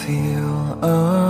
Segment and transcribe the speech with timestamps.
[0.00, 0.78] feel.
[0.82, 1.29] Oh.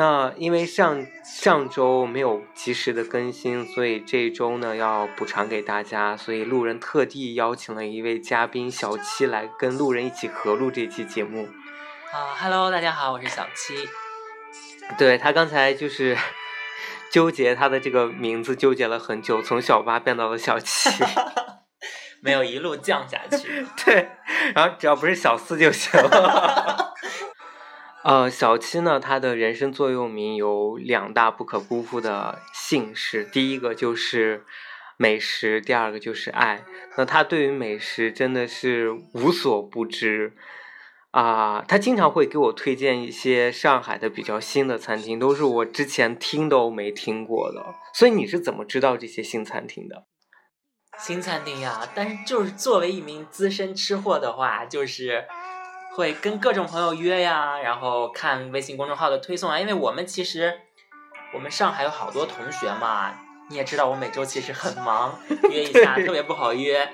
[0.00, 11.48] 那因为上上周没有及时的更新，所以这一周呢要补偿给大家，所以路人特地邀请了一位嘉宾小七来跟路人一起合录这期节目。
[12.12, 13.88] 啊哈喽，大家好，我是小七。
[14.96, 16.16] 对他刚才就是
[17.10, 20.88] 纠结他的这个名字，纠结了很久，从小八变到了小七。
[22.22, 23.66] 没有一路降下去。
[23.84, 24.10] 对，
[24.54, 26.87] 然后只要不是小四就行了。
[28.08, 34.46] 呃，小七呢，他的人生座右铭有两大不可辜负的姓氏，第一个就是
[34.96, 36.64] 美食，第二个就是爱。
[36.96, 40.32] 那他对于美食真的是无所不知
[41.10, 47.74] 啊、他经常会给我推荐一些上海的比较新的餐厅，都是我之前听都没听过的。
[47.92, 50.06] 所以你是怎么知道这些新餐厅的？
[50.98, 55.24] 新餐厅呀，但是就是作为一名资深吃货的话，就是
[55.98, 59.58] 会跟各种朋友约呀，然后看微信公众号的推送啊。
[59.58, 60.60] 因为我们其实
[61.34, 63.18] 我们上海有好多同学嘛，
[63.50, 65.18] 你也知道我每周其实很忙，
[65.50, 66.88] 约一下特别不好约，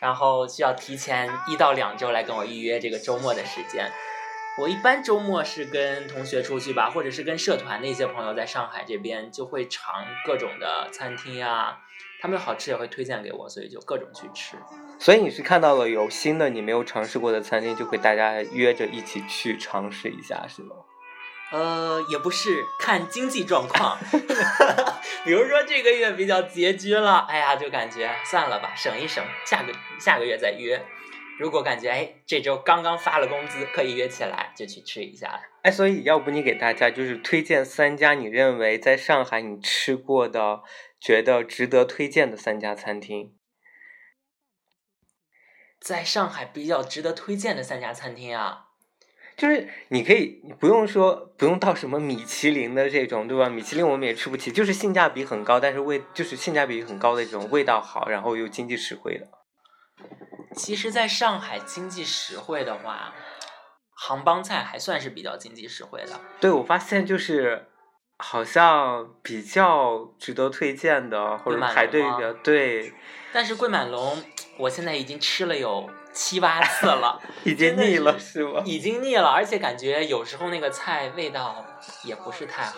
[0.00, 3.92] 然后需要提前一到两周来跟我预约这个周末的时间。
[4.58, 11.76] 我一般周末是跟同学出去吧，或者是跟社团的一些朋友在上海这边，就会尝各种的餐厅呀，
[12.22, 14.56] 他们有好吃也会推荐给我，所以就各种去吃。
[14.98, 20.74] 所以你是看到了有新的你没有尝试过的餐厅，就会大家约着一起去尝试一下，是吗？
[21.52, 23.96] 呃，也不是看经济状况，
[25.24, 30.84] 比如说这个月比较拮据了，哎呀，就感觉算了吧，省一省，下个下个月再约。
[31.38, 35.38] 如果感觉哎这周刚刚发了工资，可以约起来，就去吃一下。
[35.62, 40.62] 哎，所以要不你给大家就是推荐三家你认为在上海你吃过的、
[40.98, 43.35] 觉得值得推荐的三家餐厅。
[45.86, 48.64] 在上海比较值得推荐的三家餐厅啊，
[49.36, 53.48] 就是你可以，你不用说不用到什么米其林的这种，对吧？
[53.48, 59.28] 米其林我们也吃不起，就是性价比很高，但是味就是性价比很高的这种，味道好，然后又经济实惠的。
[60.56, 63.14] 其实，在上海经济实惠的话，
[63.92, 66.20] 杭帮菜还算是比较经济实惠的。
[66.40, 67.68] 对，我发现就是
[68.16, 72.92] 好像比较值得推荐的，或者排队比较对，
[73.32, 74.20] 但是桂满龙，
[74.58, 78.62] 我现在已经吃了有七八次了， 已经腻了是是吗？
[78.64, 81.64] 已经腻了，而且感觉有时候那个菜味道
[82.02, 82.74] 也不是太好。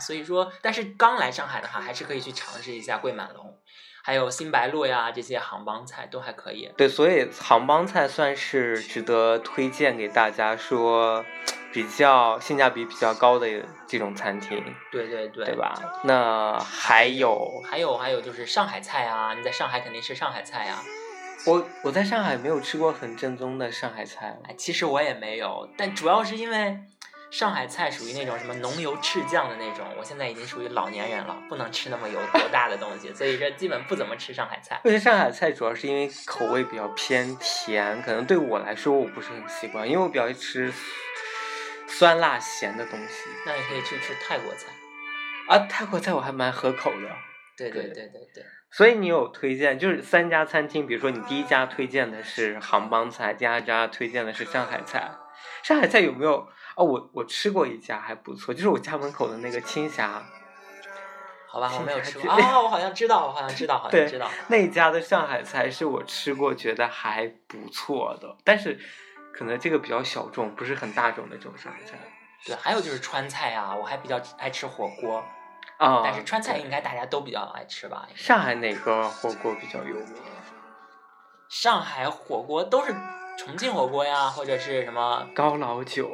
[0.00, 3.56] 所以说，但是刚来上海的话，还是可以去尝试一下桂满龙，
[4.02, 6.70] 还有新白鹿呀这些杭帮菜都还可以。
[6.76, 11.24] 对，所以杭帮菜算是值得推荐给大家说，
[11.72, 13.48] 比较性价比比较高的
[13.86, 15.54] 这种餐厅，对对对，对？
[15.54, 15.72] 吧？
[16.02, 20.82] 那还有，还有还有就是上海菜啊，你在上海肯定吃上海菜呀、
[21.46, 26.78] 我我在上海没有吃过很正宗的上海菜，哎，其实我也没有，但主要是因为
[27.30, 34.80] 上海菜属于那种什么浓油赤酱的那种，我现在已经属于老年人了，不能吃那么油多大的东西，所以说基本不怎么吃上海菜。
[34.84, 40.72] 而且上海菜主要是因为口味比较偏甜，可能对我来说我不是很习惯，因为我比较爱吃
[41.86, 44.68] 酸辣咸的东西那你可以去吃泰国菜。
[45.48, 45.58] 啊。
[45.68, 47.08] 泰国菜我还蛮合口的。
[47.56, 48.44] 对对对对对对，
[48.76, 55.12] 所以你有推荐，就是三家餐厅，比如说你第一家推荐的是杭帮菜，第二家推荐的是上海菜。
[55.62, 56.48] 上海菜有没有？
[56.74, 60.24] 哦，我我吃过一家还不错，就是我家门口的那个青霞
[61.46, 64.28] 好吧，我没有吃过啊、我好像知道，我好像知道，好像知道。
[64.48, 68.76] 那一家的上海菜是我吃过觉得还不错的，但是
[69.32, 71.96] 可能这个比较小众，不是很大众的这种上海菜
[72.44, 75.24] 对，还有就是川菜啊，我还比较爱吃火锅，
[75.84, 76.00] 啊。
[76.04, 78.06] 但是川菜应该大家都比较爱吃吧？
[78.14, 80.06] 上海哪个火锅比较有名？
[81.48, 82.94] 上海火锅都是
[83.38, 86.10] 重庆火锅呀，或者是什么高老九。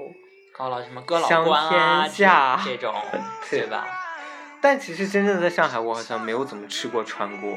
[0.53, 2.95] 高老什么哥老香关啊天下这这种，
[3.51, 3.87] 对对吧？
[4.61, 7.51] 但其实真正的在上海，我好像没有怎么吃过川锅，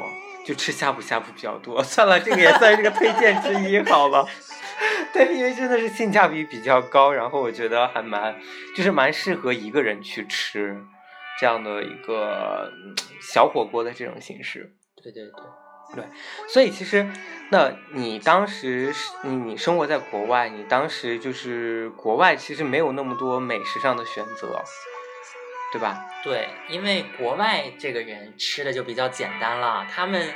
[0.45, 1.81] 就吃呷哺呷哺比较多。
[1.83, 4.25] 算了，这个也算是个推荐之一，好吧？
[5.11, 8.33] 对，因为真的是性价比比较高，然后我觉得还蛮，
[8.77, 10.81] 就是蛮适合一个人去吃
[11.43, 14.73] 这样的一个嗯小火锅的这种形式。
[14.95, 16.05] 对对对，对
[16.47, 17.05] 所以其实，
[17.51, 24.63] 那你当时你你生活在国外，你当时就是国外其实没有那么多美食上的选择，
[25.73, 26.05] 对吧？
[26.23, 30.33] 对，因为国外这个人吃的就比较简单了，他们，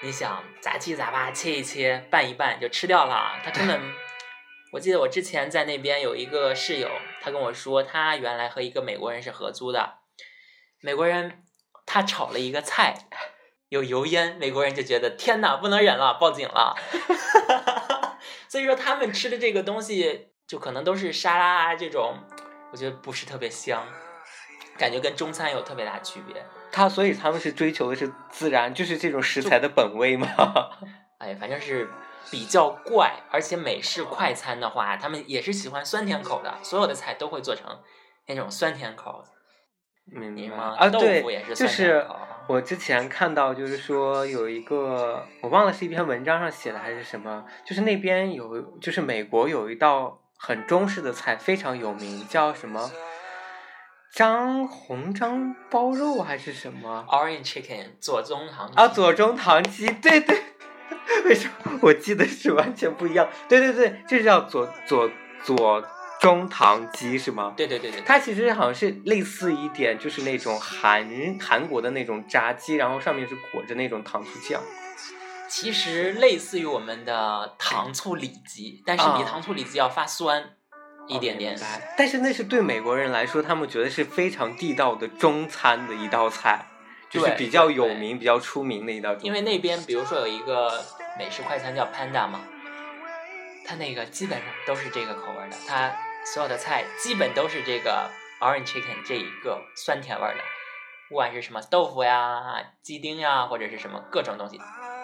[0.00, 3.78] 你想杂七杂八切一切拌一拌就吃掉了，他根本。
[4.72, 6.88] 我记得我之前在那边有一个室友，
[7.20, 9.96] 他跟我说，他原来和一个美国人是合租的，
[10.80, 11.42] 美国人
[11.84, 13.08] 他炒了一个菜，
[13.68, 16.74] 有油烟，美国人就觉得天哪，不能忍了，报警了。
[18.48, 22.18] 所以说他们吃的这个东西，就可能都是沙拉啊这种，
[22.72, 23.86] 我觉得不是特别香，
[24.78, 26.44] 感觉跟中餐有特别大区别。
[26.72, 30.26] 他所以他们是追求的是自然，就是这种食材的本味嘛。
[31.18, 31.90] 哎，反正是
[32.30, 37.82] 比较怪，而且美式快餐的话，他们也是喜欢酸甜口的，所有的菜都会做成
[38.26, 39.24] 那种酸甜口。
[40.10, 40.74] 明白吗？
[40.78, 41.22] 啊，对
[41.54, 42.06] 就是。
[42.46, 52.90] 我之前看到，就是说有一个我忘了是一篇文章上写的还是什么，就是那边有，就是美国有一道很中式的菜非常有名，叫什么
[54.12, 58.88] 张红章包肉还是什么 Orange chicken 左宗棠啊？
[58.88, 60.36] 左宗棠鸡，对对，
[61.26, 63.28] 为什么我记得是完全不一样？
[63.48, 65.08] 对对对，这叫左左
[65.44, 65.80] 左
[66.20, 67.54] 宗棠鸡是吗？
[67.56, 71.08] 对对对对，它其实好像是类似一点，就是那种韩
[71.40, 74.62] 韩国的那种炸鸡，然后上面是裹着那种糖醋酱。
[75.48, 80.56] 其实类似于我们的糖醋里脊，但是比啊糖醋里脊要发酸
[81.08, 81.58] 一点点。
[81.96, 86.66] 但是那是对美国人来说，他们觉得是非常地道的中餐的一道菜，
[87.10, 89.12] 就是比较有名、比较出名的一道。
[89.22, 90.84] 因为那边比如说有一个
[91.18, 92.42] 美式快餐叫 Panda 嘛，
[93.66, 95.90] 它那个基本上都是这个口味儿的，它
[96.24, 98.08] 所有的菜基本都是这个
[98.40, 100.40] Orange Chicken 这一个酸甜味儿的，
[101.08, 102.40] 不管是什么豆腐呀、
[102.82, 104.60] 鸡丁呀，或者是什么各种东西，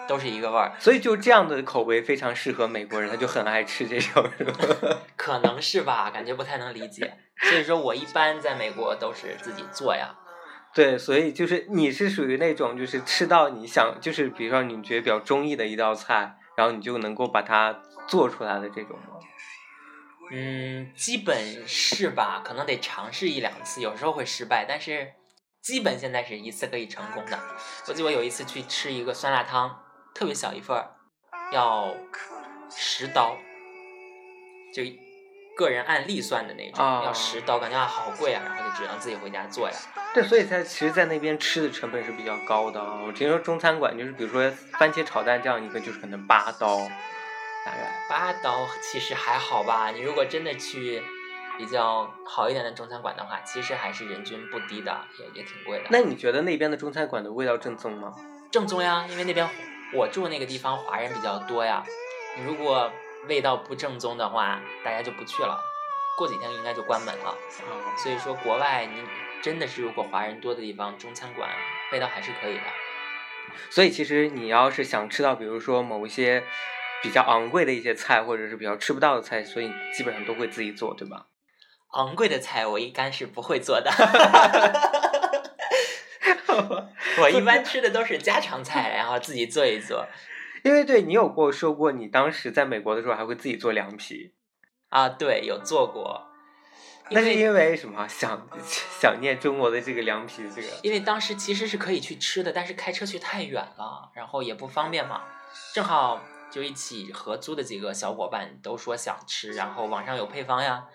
[0.07, 0.73] 都是一个味儿。
[0.79, 4.23] 所以就这样的口味非常适合美国人，他就很爱吃这种。
[5.17, 7.17] 可能是吧，感觉不太能理解。
[7.49, 10.15] 所以说我一般在美国都是自己做呀。
[10.73, 19.16] 对，所以就是你是属于那种就是吃到你想，就是比如说你觉得比较中意的一道菜，然后你就能够把它做出来的这种吗？
[20.31, 25.13] 嗯，基本是吧，可能得尝试一两次，有时候会失败，但是
[25.61, 27.39] 基本现在是一次可以成功的。
[27.87, 29.83] 我记得我有一次去吃一个酸辣汤，
[30.13, 30.91] 特别小一份儿，
[31.51, 31.95] 要
[32.69, 33.37] 十刀，
[34.73, 34.83] 就
[35.55, 39.75] 个人按粒算的那种，啊要十刀，感觉啊好贵啊，然后就只能自己回家做呀。
[40.13, 43.01] 对，所以在其实，在那边吃的成本是比较高的啊。
[43.05, 46.79] 我听说中餐馆就是，比如说番茄炒蛋这样一个，就是可能八刀，
[47.67, 47.91] 大概。
[48.09, 51.03] 八刀其实还好吧，你如果真的去
[51.57, 55.85] 比较好一点的中餐馆的话，其实还是人均不低的，也也挺贵的。
[55.89, 58.13] 那你觉得那边的中餐馆的味道正宗吗？
[58.49, 59.49] 正宗呀，因为那边
[59.93, 61.83] 我住那个地方华人比较多呀。
[62.37, 62.89] 你如果
[63.27, 65.59] 味道不正宗的话，大家就不去了，
[66.17, 67.29] 过几天应该就关门了。
[67.31, 69.03] 啊，所以说，国外你
[69.41, 71.49] 真的是如果华人多的地方，中餐馆
[71.91, 72.63] 味道还是可以的。
[73.69, 76.43] 所以其实你要是想吃到，比如说某一些
[77.01, 81.27] 比较昂贵的一些菜，或者是比较吃不到的菜，所以基本上都会自己做，对吧？
[81.91, 83.89] 昂贵的菜我一般是不会做的，
[87.21, 90.05] 我一般吃的都是家常菜，然后自己做一做。
[90.63, 94.33] 因为对你有跟我说过，你当时在美国的时候还会自己做凉皮，
[94.89, 96.23] 啊，对，有做过。
[97.09, 98.05] 那是因为因为什么？
[98.09, 98.45] 想
[98.99, 105.21] 想念中国的这个凉皮，这个因为当时其实是可以去吃的，但是开车去太远了，然后也不方便嘛。
[105.73, 110.85] 正好就一起合租的几个小伙伴都说想吃，然后网上有配方呀，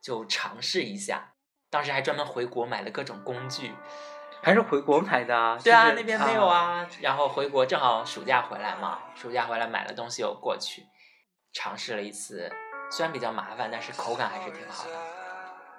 [0.00, 1.34] 就尝试一下。
[1.70, 3.72] 当时还专门回国买了各种工具。
[4.44, 5.56] 还是回国买的啊？
[5.62, 6.44] 对啊，那边没有。
[6.44, 6.84] 啊。
[7.00, 10.82] 然后回国正好暑假回来嘛，暑假回来买了东西又过去，
[11.52, 12.50] 尝试了一次，
[12.90, 14.96] 虽然比较麻烦，但是口感还是挺好的。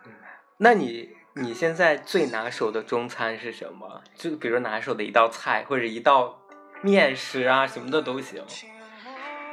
[0.06, 0.14] 嗯
[0.58, 4.02] 那你你现在最拿手的中餐是什么？
[4.16, 6.40] 就比如拿手的一道菜或者一道
[6.82, 8.46] 面食啊，什么的都行。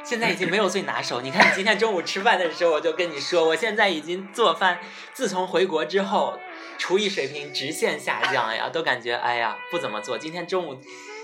[0.03, 1.21] 现在已经没有最拿手。
[1.21, 4.79] 你看，你今天中午吃饭的时候，我就跟你说，我现在已经做饭，
[5.13, 6.39] 自从回国之后，
[6.77, 10.17] 厨艺水平直线下降呀，都感觉哎呀不怎么做。
[10.17, 10.77] 今天中午，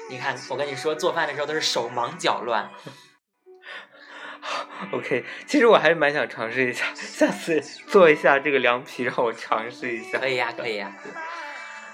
[0.09, 2.69] 你看我跟你说，做饭的时候都是手忙脚乱。
[4.93, 10.19] OK，其实我还是蛮想尝试一下，下次做一下这个凉皮，让我尝试一下。
[10.19, 10.95] 可以呀，可以呀。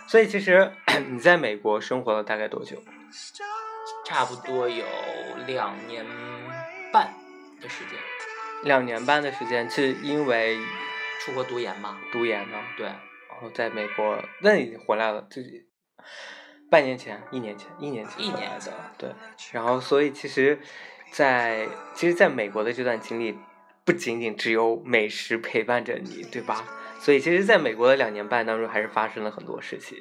[0.07, 0.71] 所以其实
[1.09, 2.77] 你在美国生活了大概多久？
[4.05, 4.85] 差不多有
[5.47, 6.05] 两年
[7.73, 7.99] 时间，
[8.63, 10.59] 两年半的时间，是因为
[11.19, 11.97] 出国读研嘛。
[12.11, 15.65] 读研呢，对，然后在美国，那你回来了，就是
[16.69, 19.09] 半年前、一年前、一年前一年前的，对。
[19.51, 20.59] 然后，所以其实
[21.11, 23.35] 在，其实，在美国的这段经历，
[23.83, 26.63] 不仅仅只有美食陪伴着你，对吧？
[26.99, 29.97] 所以，其实，在美国的两年半当中，还是发生了很多事情。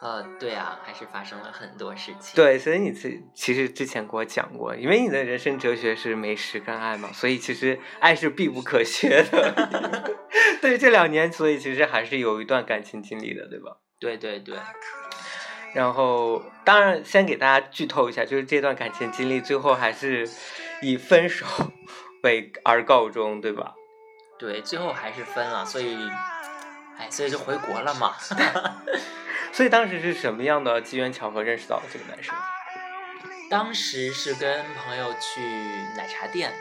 [0.00, 2.34] 呃，对啊，还是发生了很多事情。
[2.34, 10.16] 对，所以你其其实之前给我讲过，因为你的人生哲学是美食跟爱嘛，所以其实爱是必不可缺的。
[10.62, 13.76] 对，这两年，所以其实还是有一段感情经历的，对吧？
[13.98, 14.56] 对对对，
[15.74, 20.26] 然后，当然，先给大家剧透一下，就是这段感情经历最后还是
[20.80, 21.44] 以分手
[22.22, 23.74] 为而告终，对吧？
[24.38, 25.94] 对，最后还是分了，所以，
[26.96, 28.14] 哎，所以就回国了嘛。
[29.52, 32.34] 所以当时是什么样的机缘巧合认识到了这个男生？
[33.50, 35.40] 当时是跟朋友去
[35.96, 36.52] 奶茶店，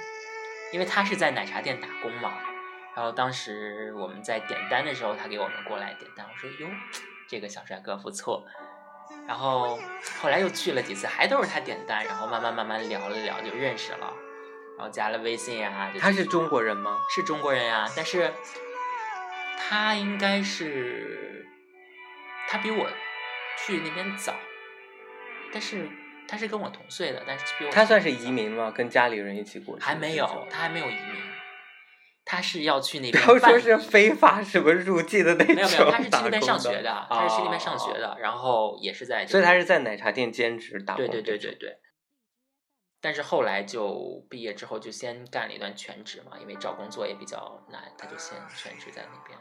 [0.73, 2.33] 因为他是在奶茶店打工嘛。
[2.95, 6.67] 然后当时我们在点单的时候，他给我们过来点单，我说哟，
[7.27, 8.43] 这个小帅哥不错。
[9.27, 9.79] 然后
[10.19, 14.13] 后来又去了几次，还都是他点单，然后慢慢慢慢聊了聊就认识了，
[14.77, 16.97] 然后加了微信呀、就他是中国人吗？
[17.15, 18.33] 是中国人呀，但是
[19.57, 21.45] 他应该是
[22.51, 22.89] 他比我
[23.59, 24.33] 去那边早，
[25.53, 25.87] 但是
[26.27, 28.71] 他是跟我同岁的，但是比我他算是移民吗？
[28.71, 29.85] 跟家里人一起过去？
[29.85, 31.21] 还没有，他还没有移民，
[32.25, 41.21] 他是要去那 不要边办说是非法什么入境的那种没有没有，他是去那边上学的，他是去那边上学哦的，然后也是在所以他是在奶茶店兼职打工对。
[41.21, 41.77] 对对对对。
[43.01, 49.37] 但是后来就毕业之后就先干了一段全职嘛，因为找工作也比较难，他就先全职在那边。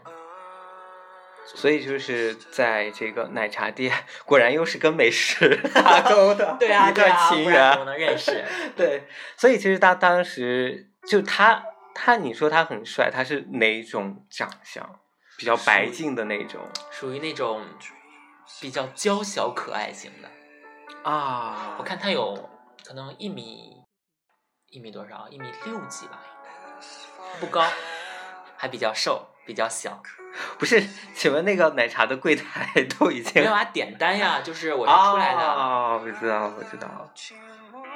[1.55, 3.93] 所以就是在这个奶茶店，
[4.27, 7.79] 果然又是跟美食 挂钩的 对啊，一段对啊，情不然怎缘。
[7.79, 8.45] 么能认识？
[8.77, 11.65] 对，所以其实他当时就他
[11.95, 15.01] 他，你说他很帅，他是哪种长相？
[15.39, 17.65] 比较白净的那种属于那种
[18.61, 20.29] 比较娇小可爱型的。
[21.05, 22.35] 啊我看他有
[22.85, 23.71] 可能一米
[24.71, 26.21] 一米多少，一米六几吧，
[27.39, 27.65] 不高，
[28.57, 30.01] 还比较瘦，比较小。
[30.59, 30.85] 不是？
[31.15, 35.41] 请问那个奶茶的柜台 都已经没有啊，点单呀，就是我是出来的。
[35.41, 37.11] 哦，我知道，我知道。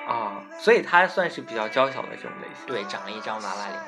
[0.08, 3.78] 啊、所以他算是比较娇小的这种类型，对，长了一张娃娃脸。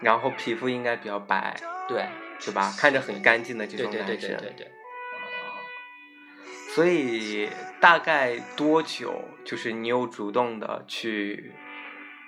[0.00, 1.54] 然后皮肤应该比较白，
[1.86, 2.06] 对，
[2.40, 2.72] 对吧？
[2.76, 4.30] 看着很干净的这对对种男生。
[4.30, 4.72] 对对对对。
[6.74, 9.22] 所以大概多久？
[9.44, 11.52] 就是你有主动的去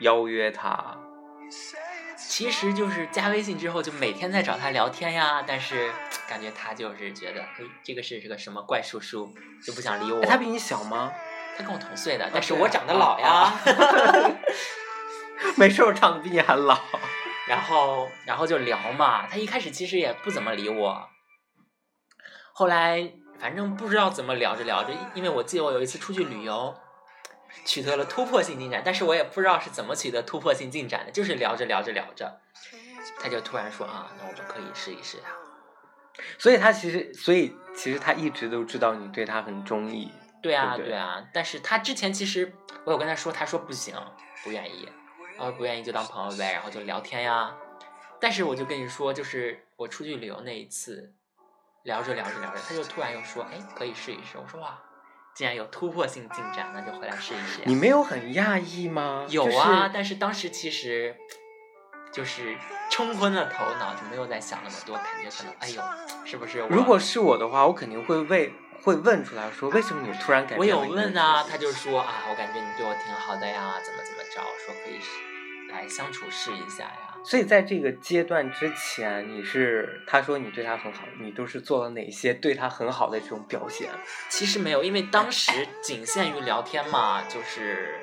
[0.01, 0.99] 邀约他？
[2.29, 5.91] 其实就是加微信之后，就每天在找他聊天呀，但是
[6.29, 9.35] 感觉他就是觉得，哎，这个是是个什么怪叔叔，
[9.65, 10.21] 就不想理我。
[10.23, 11.13] 哎他比你小吗？
[11.57, 13.29] 他跟我同岁的，但是我长得老呀。
[13.29, 13.61] 啊
[15.57, 16.79] 没事，我长得比你还老。
[17.49, 19.27] 然后，然后就聊嘛。
[19.27, 21.09] 他一开始其实也不怎么理我，
[22.53, 26.75] 后来反正不知道怎么聊着聊着，因为我记得我有一次出去旅游，
[27.65, 32.41] 取得了突破性进展，但是我也不知道是怎么取得突破性进展的，就是聊着聊着聊着，
[33.19, 35.25] 他就突然说啊，那我们可以试一试呀、
[36.39, 40.11] 所以他其实，所以其实他一直都知道你对他很中意。
[40.43, 42.51] 对啊，对啊，但是他之前其实
[42.85, 43.95] 我有跟他说，他说不行，
[44.43, 44.89] 不愿意，
[45.37, 47.55] 然后不愿意就当朋友呗，然后就聊天呀。
[48.19, 51.13] 但是我就跟你说，就是我出去旅游那一次，
[51.83, 54.39] 聊着聊着聊着，他就突然又说，哎，可以试一试。
[54.39, 54.79] 我说哇，
[55.35, 57.61] 既然有突破性进展，那就回来试一试。
[57.65, 59.27] 你没有很讶异吗？
[59.29, 61.17] 有就是啊，但是当时其实
[62.13, 62.57] 就是
[62.91, 65.83] 冲昏了头脑，就没有再想那么多，感觉可能哎呦，
[66.27, 66.59] 是不是？
[66.69, 75.09] 如果是我的话，我肯定会为会问出来说，为什么你突然改变我有问啊，他就说啊，我感觉你对我挺好的呀，怎么怎么着，说可以试
[75.73, 77.10] 来相处试一下呀。
[77.23, 83.89] 所以在这个阶段之前，你是他说你对他很好，你都是做了哪些对他很好的这种表现？
[84.29, 87.95] 其实没有，因为当时仅限于聊天嘛，就是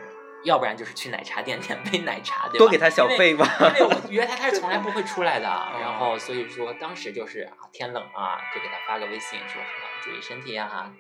[0.44, 2.58] 要不然就是去奶茶店点杯奶茶，对吧？
[2.60, 3.48] 多给他小费吧。
[3.60, 3.82] 因为。
[3.84, 5.48] 我约他，他是从来不会出来的，
[5.82, 10.94] 然后所以说当时就是啊天冷啊，就给他发个微信说什么注意身体啊。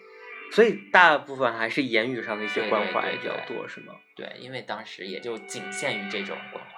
[0.52, 3.94] 所以大部分还是言语上的一些关怀比较对多，是吗？
[4.16, 6.76] 对，因为当时也就仅限于这种关怀了。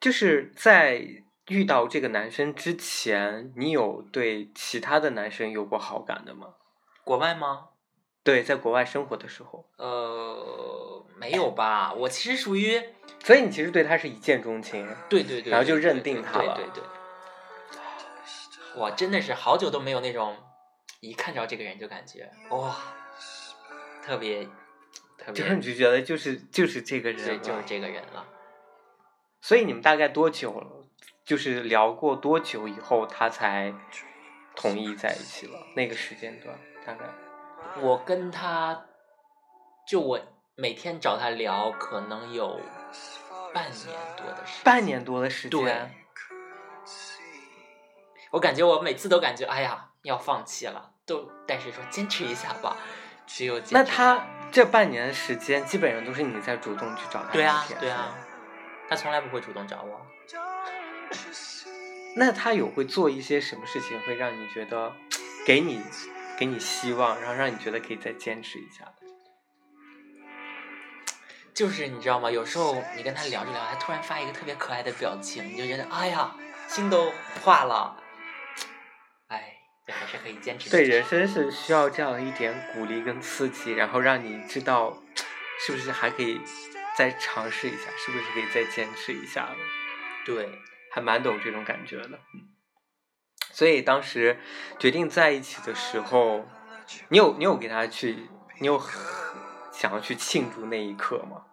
[0.00, 1.02] 就是在
[1.48, 6.54] 遇到这个男生之前，你有对其他的男生有过好感的吗？
[7.04, 7.68] 国外吗？
[8.22, 11.94] 对，在国外生活的时候，呃，没有吧？
[11.94, 12.82] 我其实属于
[13.24, 14.86] 所以你其实对他是一见钟情。
[15.08, 16.82] 对对对，然后就认定他了对对对，
[18.76, 20.36] 我真的是好久都没有那种
[21.00, 22.76] 一看着这个人就感觉哇，
[24.04, 24.46] 特别
[25.16, 28.26] 特别就，你就觉得就是就是这个人对，就是这个人了。
[29.40, 30.66] 所以你们大概多久了？
[31.24, 33.72] 就是聊过多久以后，他才
[34.56, 35.58] 同意在一起了？
[35.76, 37.04] 那个时间段大概
[37.80, 38.86] 我跟他，
[39.86, 40.18] 就我
[40.56, 42.58] 每天找他聊，可能有
[43.52, 44.64] 半年多的时间。
[44.64, 45.94] 半年多的时对间。，
[48.30, 52.76] 我感觉我每次都感觉，哎呀，要放弃了，都但是说坚持一下吧，
[53.26, 58.14] 只有坚持那他这半年的时间，基本上都是你在主动去找他对啊对啊，
[58.88, 60.06] 他从来不会主动找我。
[62.16, 64.92] 那他有会做一些什么事情，会让你觉得
[65.46, 65.80] 给你
[66.38, 68.92] 给你希望，然后让你觉得可以再坚持一下？
[71.54, 72.30] 就是你知道吗？
[72.30, 76.34] 有时候你跟他聊着聊，他突然发一个特别可爱的表情，你就觉得哎呀，
[76.66, 78.00] 心都化了。
[79.26, 80.70] 哎，这还是可以坚持。
[80.70, 85.02] 对，人生是需要这样一点鼓励跟刺激，然后让你知道
[85.66, 86.40] 是不是还可以
[86.98, 89.56] 再尝试一下，是不是可以再坚持一下了。
[90.26, 90.50] 对，
[90.90, 92.18] 还蛮懂这种感觉的。
[92.34, 92.48] 嗯
[93.52, 94.38] 所以当时
[94.78, 96.44] 决定在一起的时候，
[97.08, 98.28] 你有你有给他去，
[98.60, 98.80] 你有
[99.72, 101.46] 想要去庆祝那一刻吗？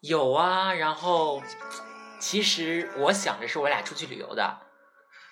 [0.00, 0.74] 有啊。
[0.74, 1.42] 然后
[2.20, 4.58] 其实我想着是我俩出去旅游的，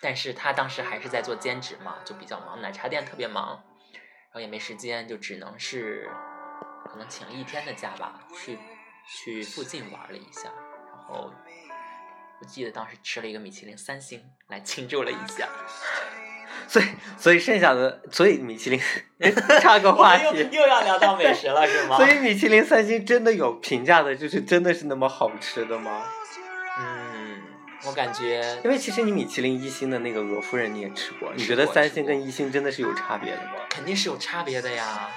[0.00, 3.62] 但是他当时还是在做兼职嘛，就比较忙，奶茶店特别忙，
[3.92, 6.10] 然后也没时间，就只能是
[6.86, 8.58] 可能请一天的假吧，去
[9.07, 10.50] 去附近玩了一下，
[10.92, 11.33] 然后。
[12.42, 15.47] 我记得当时吃了一个米其林三星来庆祝了一下，
[16.66, 16.85] 所以
[17.19, 18.80] 所以剩下的，所以米其林
[19.61, 21.99] 插个话题，又要聊到美食了是吗？
[21.99, 26.02] 所以米其林三星真的有评价的，就是真的是那么好吃的吗？
[26.78, 27.42] 嗯，
[27.85, 33.52] 我感觉因为其实你米其林一星的那个鹅夫人你也吃过，你觉得三星跟一星真的是有差别的吗？
[33.69, 35.11] 肯定是有差别的呀。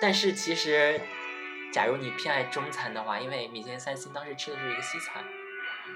[0.00, 1.00] 但是其实，
[1.72, 5.22] 假如你偏爱中餐的话，因为米其林三星当时吃的是一个西餐，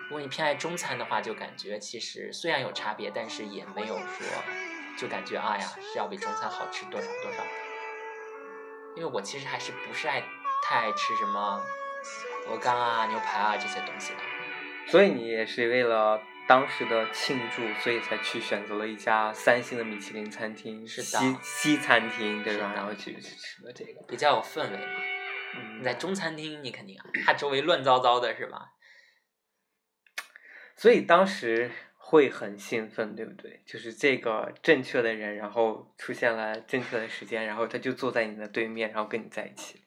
[0.09, 4.27] 如果你偏爱中餐的话，就感觉其实虽然有差别，但是也没有说
[4.99, 7.51] 就感觉哎呀是要比中餐好吃多少多少的。
[8.95, 10.23] 因为我其实还是不是爱
[10.63, 11.65] 太爱吃什么
[12.49, 14.21] 鹅肝啊、牛排啊这些东西的。
[14.87, 22.73] 所以你也是为了当时的庆祝，所以才去选择了一家三星的米其林餐厅，是的西西餐厅，对吧？
[22.75, 24.03] 然后去去吃了这个。
[24.07, 25.01] 比较有氛围嘛。
[25.55, 28.73] 嗯你在中餐厅，你肯定啊，它周围乱糟糟的是吧？
[30.77, 33.62] 所以当时会很兴奋，对不对？
[33.67, 39.83] 就是这个正确的人，然后出现了正确的时间，然后他就坐在你的对面，然后跟你在一起。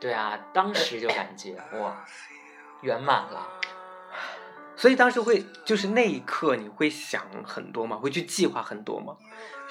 [0.00, 2.04] 对啊，当时就感觉哇，
[2.82, 3.48] 圆满了。
[4.76, 7.96] 所以当时会就是那一刻你会想很多吗？
[7.96, 9.16] 会去计划很多吗？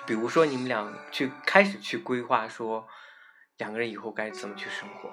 [0.07, 2.87] 比如说你们俩去开始去规划说
[3.61, 5.11] 两个人以后该怎么去生活。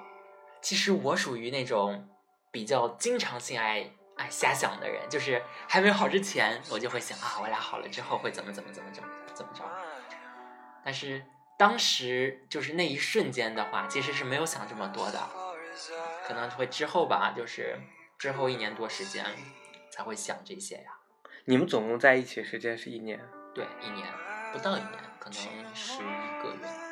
[0.59, 2.09] 其实我属于那种
[2.51, 9.63] 比较经常性爱爱瞎想的人，就是还没有好之前，我就会想啊，我俩好了之后会怎么怎么怎么怎么怎么着。
[10.83, 11.23] 但是
[11.59, 15.19] 当时就是那一瞬间的话，其实是没有想这么多的，
[16.25, 17.77] 可能会之后吧，就是
[18.17, 19.23] 之后一年多时间
[19.91, 20.97] 才会想这些呀。
[21.45, 23.19] 你们总共在一起时间是一年，
[23.53, 24.07] 对，一年
[24.51, 26.88] 不到一年，可能十一个月。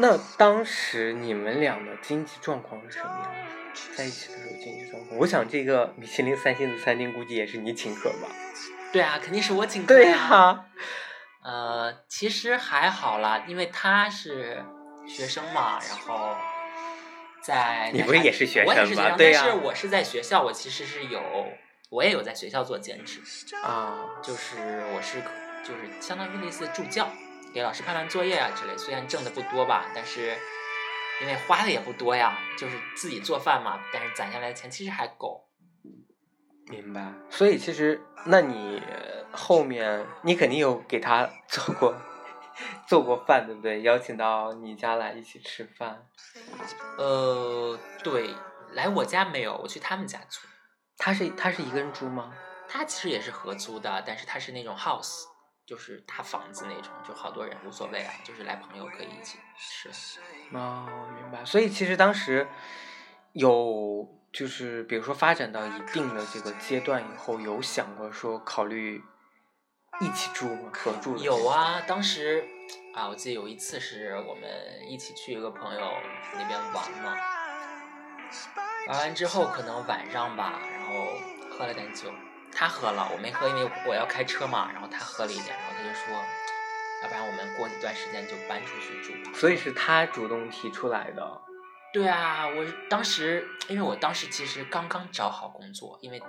[0.00, 3.96] 那当时你们俩的经济状况是什么样的？
[3.96, 8.28] 在一起的时候经济状况，我想这个米其林三星的餐厅估计也是你请客吧？
[8.92, 10.64] 对啊，肯定是我请客对呀、呀、
[11.42, 14.64] 呃，其实还好啦，因为他是
[15.06, 16.34] 学生嘛，然后
[17.42, 21.20] 在你不是也是学生我也是学生，对呀但是我是在学校，我其实是有，
[21.90, 23.20] 我也有在学校做兼职，
[23.62, 24.56] 啊，就是
[24.94, 25.20] 我是
[25.62, 27.08] 就是相当于类似助教，
[27.52, 28.76] 给老师判判作业啊之类。
[28.76, 30.36] 虽然挣的不多吧，但是
[31.20, 35.48] 因为花的也不多呀，就是自己做饭嘛，但是攒下来的钱其实还够。
[36.66, 37.12] 明白。
[37.30, 38.82] 所以其实，那你
[39.32, 41.96] 后面你肯定有给他做过
[42.86, 43.82] 做过饭，对不对？
[43.82, 46.06] 邀请到你家来一起吃饭。
[46.98, 48.34] 呃，对，
[48.72, 50.40] 来我家没有，我去他们家住。
[50.98, 52.34] 他是他是一个人住吗？
[52.68, 55.22] 他其实也是合租的，但是他是那种 house，
[55.68, 59.90] 就是大房子那种，就好多人无所谓啊，就是来朋友可以一起吃。
[60.56, 61.44] 哦，明白。
[61.44, 62.48] 所以其实当时
[63.34, 69.04] 有就是比如说发展到一定的这个阶段以后，有想过说考虑
[70.00, 70.70] 一起住吗？
[70.72, 72.42] 合住的有啊，当时
[72.94, 74.50] 啊，我记得有一次是我们
[74.88, 75.92] 一起去一个朋友
[76.32, 77.14] 那边玩嘛，
[78.88, 81.08] 玩完之后可能晚上吧，然后
[81.50, 82.10] 喝了点酒，
[82.52, 86.14] 他喝了，我没喝，因为我要开车嘛，然后他他喝了一点，然后他就说，
[87.02, 89.30] 要不然我们过一段时间就搬出去住吧。
[89.34, 91.40] 所以是他主动提出来的。
[91.92, 96.20] 对啊，我当时因为我当时其实刚刚找好工作，因为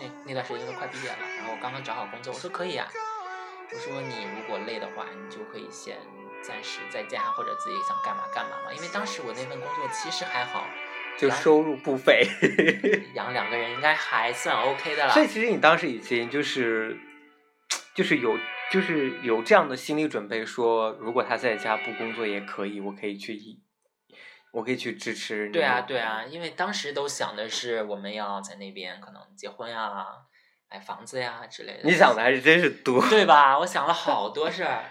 [0.00, 2.88] 那那段时间都快毕业了，然后我刚刚找好工作，我说可以啊，
[3.72, 5.98] 我说你如果累的话，你就可以先
[6.42, 10.64] 暂时在家或者自己想干嘛干嘛嘛，因为当时我那份工作其实还好，
[11.18, 12.26] 就收入不菲，
[13.14, 15.12] 养两个人应该还算 OK 的了。
[15.12, 16.96] 所以其实你当时已经就是
[17.94, 18.36] 就是有
[18.70, 23.62] 就是有这样的心理准备，说如果他在家不工作也可以，我可以去一，
[24.52, 25.52] 我可以去支持你。
[25.52, 30.06] 对啊，对啊，因为当时都想的是我们要在那边可能结婚啊、
[30.70, 31.80] 买房子呀之类的。
[31.84, 33.06] 你想的还是真是多。
[33.08, 33.58] 对吧？
[33.60, 34.84] 我想了好多事儿。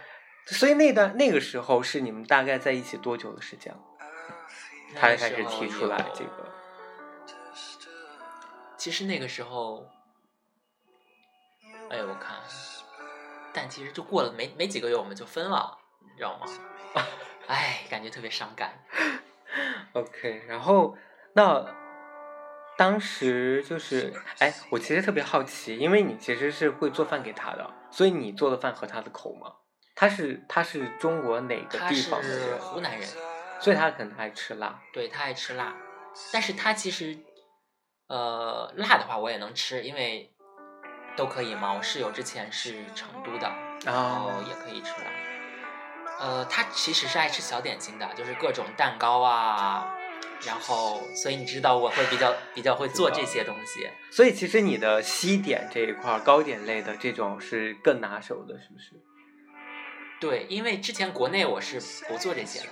[0.45, 3.79] 所以那段那个时候是你们大概在一起多久的时间了？
[4.95, 6.49] 他那开始提出来这个。
[8.77, 9.87] 其实那个时候，
[11.89, 12.37] 哎，我看，
[13.53, 16.47] 但其实就过了没没几个月，我们就分了，你知道吗？
[17.47, 18.83] 哎，感觉特别伤感。
[19.93, 20.97] OK，然后
[21.33, 21.63] 那
[22.77, 29.57] 当时就是，哎，我其实特别好奇，因为你其实是会做饭给他的，所以你做的饭合他的口吗？
[29.93, 32.57] 他是他是中国哪个地方的？
[32.59, 33.07] 湖南人，
[33.61, 34.81] 所以他可能爱吃辣。
[34.91, 35.73] 对他爱吃辣，
[36.33, 37.17] 但是他其实，
[38.07, 40.33] 呃，辣的话我也能吃，因为
[41.15, 41.73] 都可以嘛。
[41.73, 43.51] 我室友之前是成都的，
[43.85, 45.07] 然后啊也可以吃辣。
[46.19, 49.95] 呃，他其实是爱吃小点心的，就是各种蛋糕啊，
[50.45, 53.89] 然后所以你知道我会比较比较会做这些东西。
[54.11, 59.01] 所以其实你的西点这一块儿，糕点类的这种是更拿手的，是不是？
[60.19, 62.67] 对，因为之前国内我是不做这些的，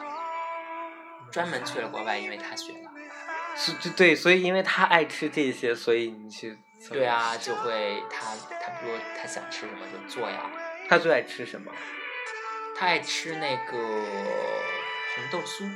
[1.32, 2.92] 专门去了国外，因为他学了。
[3.56, 6.58] 是，就对，所以因为他爱吃这些，所以你去。
[6.90, 8.28] 对啊，就会他
[8.62, 10.50] 他比如他想吃什么就做呀。
[10.88, 11.70] 他最爱吃什么？
[12.74, 15.70] 他爱吃那个红豆酥，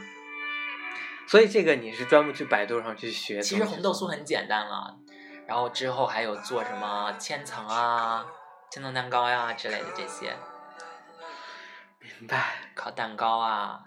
[1.27, 3.41] 所以这个你是专门去百度上去学。
[3.41, 4.97] 其实红豆酥很简单了，
[5.45, 8.25] 然后之后还有做什么千层啊、
[8.71, 10.37] 千层蛋糕呀、之类的这些，
[11.99, 12.53] 明白。
[12.73, 13.81] 烤蛋糕啊，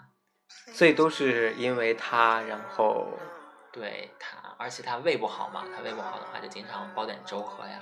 [0.71, 3.07] 所以都是因为他，然后
[3.71, 7.79] 对他，而且他胃不好嘛，他胃不好的话就经常煲点粥喝呀。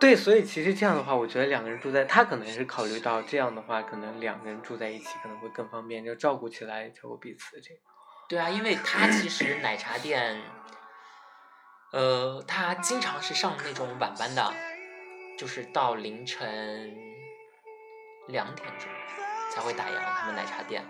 [0.00, 7.80] 对，所以其实这样的话，我觉得两个人住在，他可能也是考虑到这样的话，可能两个人住在一起可能会更方便，就照顾起来，照顾彼此这个。
[8.26, 10.40] 对啊，因为他其实奶茶店，
[11.92, 14.54] 呃，他经常是上那种晚班的，
[15.38, 16.96] 就是到凌晨
[18.28, 18.88] 两点钟
[19.50, 19.94] 才会打烊。
[20.18, 20.84] 他们奶茶店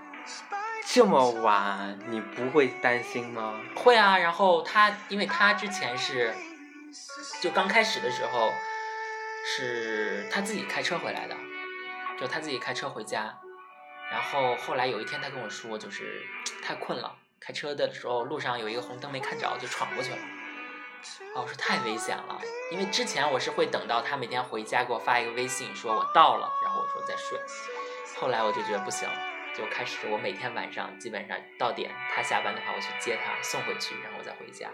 [0.87, 3.61] 这么晚，你不会担心吗？
[3.77, 6.35] 会啊，然后他因为他之前是
[7.41, 8.53] 就刚开始的时候
[9.45, 11.37] 是他自己开车回来的，
[12.19, 13.39] 就他自己开车回家，
[14.11, 16.23] 然后后来有一天他跟我说，就是
[16.65, 17.15] 太困了。
[17.39, 20.19] 开车的时候，路上有一个红灯没看着，就闯过去了。
[21.35, 22.41] 啊，我说太危险了，
[22.73, 27.39] 因为之前我是会等到他每天回家给我发一个微信，说我到了，然后我说再睡。
[28.21, 29.09] 后来我就觉得不行，
[29.57, 34.71] 就开始我每天晚上基本上到点，他下班的话我去接他送回去，然后我再回家。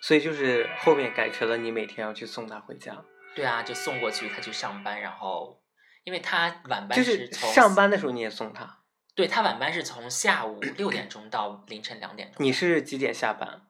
[0.00, 5.60] 所以就是后面改成了你每天要去送他回家，对啊，就送过去，他去上班，然后
[6.04, 8.78] 因为他晚班就是从上班的时候你也送他。
[9.14, 12.46] 对他晚班是从下午六点钟到凌晨两点钟。
[12.46, 13.67] 你是几点下班？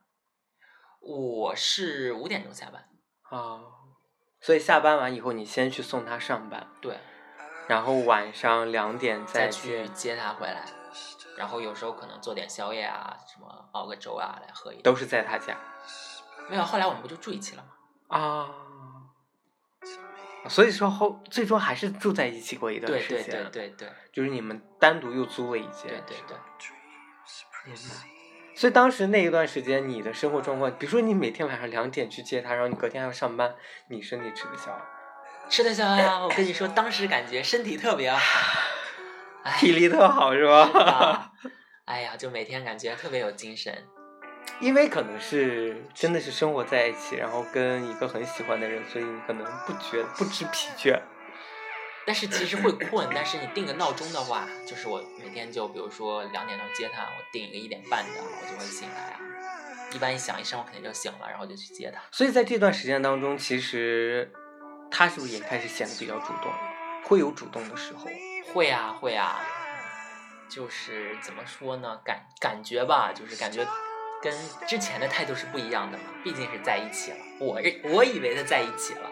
[1.01, 2.89] 我是五点钟下班。
[3.31, 3.61] 啊，
[4.41, 6.99] 所以下班完以后，你先去送他上班，对，
[7.67, 10.65] 然后晚上两点再去去接他回来，
[11.37, 14.83] 然后有时候可能做点宵夜啊，什么熬个粥啊来喝一点。
[14.83, 15.57] 都是在他家
[16.49, 18.17] 没有，后来我们不就住一起了吗？
[18.17, 18.49] 啊。
[20.49, 26.37] 所以说后最终还是住在一起过一段对对时间，对对对就是你们单独又租了一间，对对对。
[27.67, 28.18] 明白。
[28.59, 33.55] 所以当时那一段时间，你的生活状况，比如说你每天晚上两点去接他，然后你隔天还要上班，
[33.87, 34.77] 你身体吃得消？
[35.49, 36.19] 吃得消呀！
[36.19, 38.19] 我跟你说，当时感觉身体特别好，
[39.47, 41.31] 哎，体力特好是是吧？
[41.45, 41.51] 的
[41.85, 43.73] 哎呀，就每天感觉特别有精神。
[44.59, 51.01] 因为可能是真的是生活在一起，然后跟一个很喜欢的人，所以你可能不觉不知疲倦。
[52.09, 59.21] 但是其实会困，但是你定个闹钟的话，就是我每天就比如说两点钟接他，我定一个一点半的，我就会醒来啊。
[59.93, 62.01] 一般一响一声，我肯定就醒了，然后就去接他。
[62.11, 64.33] 所以在这段时间当中，其实
[64.91, 66.51] 他是不是也开始显得比较主动？
[67.05, 68.09] 会有主动的时候。
[68.55, 69.45] 会啊会啊，
[70.49, 72.01] 就是怎么说呢？
[72.03, 73.67] 感感觉吧，就是感觉
[74.23, 74.35] 跟
[74.67, 77.19] 之前的态度是不一样的嘛，毕竟是在一起了。
[77.39, 79.11] 我认我以为的在一起了，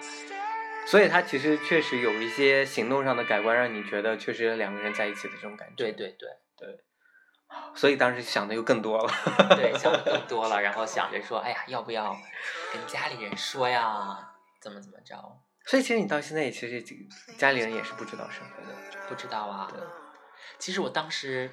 [0.87, 5.75] 所以他其实确实有一些行动上的改观，让你觉得确实两个人在一起的这种感觉。
[5.77, 6.81] 对对对对
[7.75, 9.13] 所以当时想的又更多了。
[9.57, 12.17] 对， 想的更多了，然后想着说，哎呀，要不要
[12.73, 14.33] 跟家里人说呀？
[14.61, 15.15] 怎么怎么着？
[15.65, 16.83] 所以其实你到现在也其实
[17.37, 18.75] 家里人也是不知道身份的。
[19.09, 19.81] 不知道啊对。
[20.59, 21.51] 其实我当时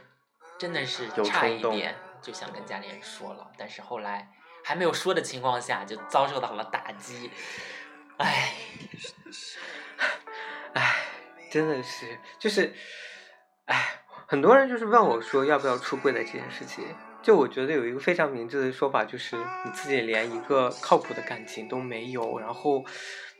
[0.58, 4.32] 真的是有差一点就想跟家里人说了，但是后来
[4.64, 7.30] 还没有说的情况下就遭受到了打击，
[8.18, 8.54] 唉，
[10.74, 10.96] 唉，
[11.52, 12.74] 真的是，就是，
[13.66, 16.86] 唉，很多人就是问我说要不要出柜的这件事情。
[17.22, 22.84] 就我觉得有一个非常明智的说法，就是你自己连一个靠谱的感情都没有，然后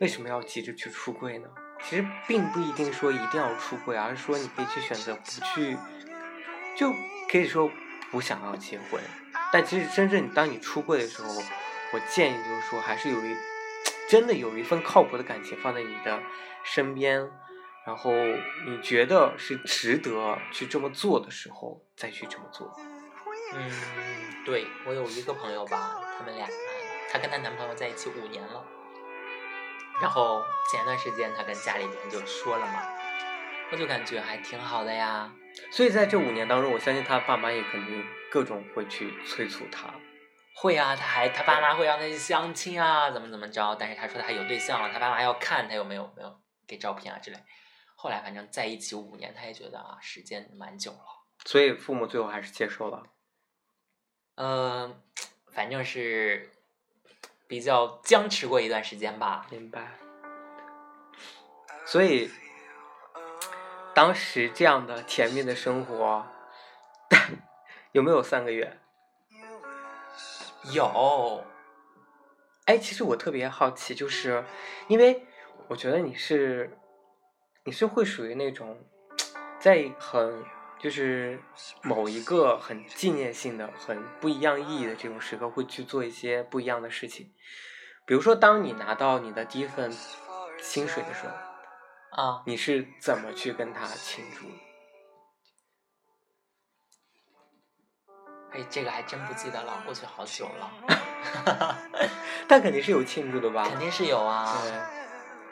[0.00, 1.48] 为什么要急着去出柜呢？
[1.82, 5.20] 其实并不一定说一定要出柜，而是说你可以去选择不
[5.54, 5.76] 去，
[6.78, 6.94] 就
[7.30, 7.70] 可以说
[8.10, 8.98] 不想要结婚。
[9.52, 11.28] 但其实真正当你出柜的时候，
[11.92, 13.36] 我建议就是说，还是有一
[14.08, 16.22] 真的有一份靠谱的感情放在你的
[16.62, 17.30] 身边，
[17.86, 18.12] 然后
[18.66, 22.74] 你觉得是值得去这么做的时候，再去这么做。
[23.54, 23.70] 嗯，
[24.44, 26.46] 对我有一个朋友吧，他们俩，
[27.10, 28.64] 她跟她男朋友在一起五年了，
[30.00, 32.82] 然后前段时间她跟家里人就说了嘛，
[33.70, 35.32] 我就感觉还挺好的呀。
[35.70, 39.94] 所以在这五年当中，我相信她爸妈也肯定各种会去催促他。
[40.54, 43.74] 会啊，他还他爸妈会让他去相亲啊，怎么怎么着？
[43.74, 47.38] 但是他说他有对象了，他爸妈要看他有没有没有给照片啊之类。
[47.96, 50.98] 后来反正在一起五年，他也觉得啊，时间蛮久了。
[51.44, 53.02] 所以父母最后还是接受了。
[54.36, 55.02] 嗯、
[55.52, 56.50] 反正是
[57.46, 59.46] 比较僵持过一段时间吧。
[59.50, 59.98] 明白。
[61.86, 62.30] 所以，
[63.94, 66.26] 当时这样的甜蜜的生活，
[67.92, 68.80] 有没有三个月？
[70.72, 71.44] 有，
[72.64, 74.44] 哎，其实我特别好奇，就是
[74.88, 75.26] 因为
[75.68, 76.78] 我觉得你是
[77.64, 78.78] 你是会属于那种
[79.58, 80.44] 在很
[80.78, 81.38] 就是
[81.82, 87.32] 某一个很纪念性的、很不一样意义的这种时刻，会去做一些不一样的事情。
[88.06, 89.90] 比如说，当你拿到你的第一份
[90.60, 94.46] 薪水的时候，啊，你是怎么去跟他庆祝
[98.54, 100.70] 哎，这个还真不记得了，过去好久了。
[102.46, 103.66] 但肯定是有庆祝的吧？
[103.68, 104.72] 肯定是有啊，对，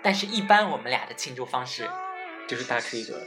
[0.03, 1.89] 但是一般我们俩的庆祝方式，
[2.47, 3.21] 就是大吃一顿。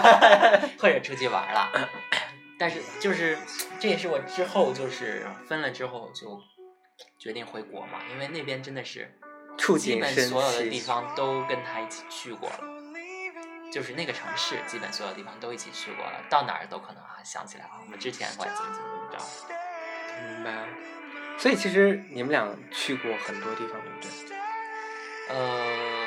[0.78, 1.70] 或者出去玩了。
[2.58, 3.36] 但是就是
[3.80, 6.40] 这也是我之后就是分了之后就
[7.18, 9.18] 决定回国嘛，因为那边真的是
[9.58, 12.60] 触基本所有的地方都跟他一起去过了，
[13.72, 18.64] 就是那个城市基本所有地方都一起去过了，到哪儿都可能啊想起来啊，我们之前或者怎
[19.18, 20.66] 明白。
[21.38, 24.36] 所以其实你们俩去过很多地方，对不对？
[25.28, 26.06] 呃，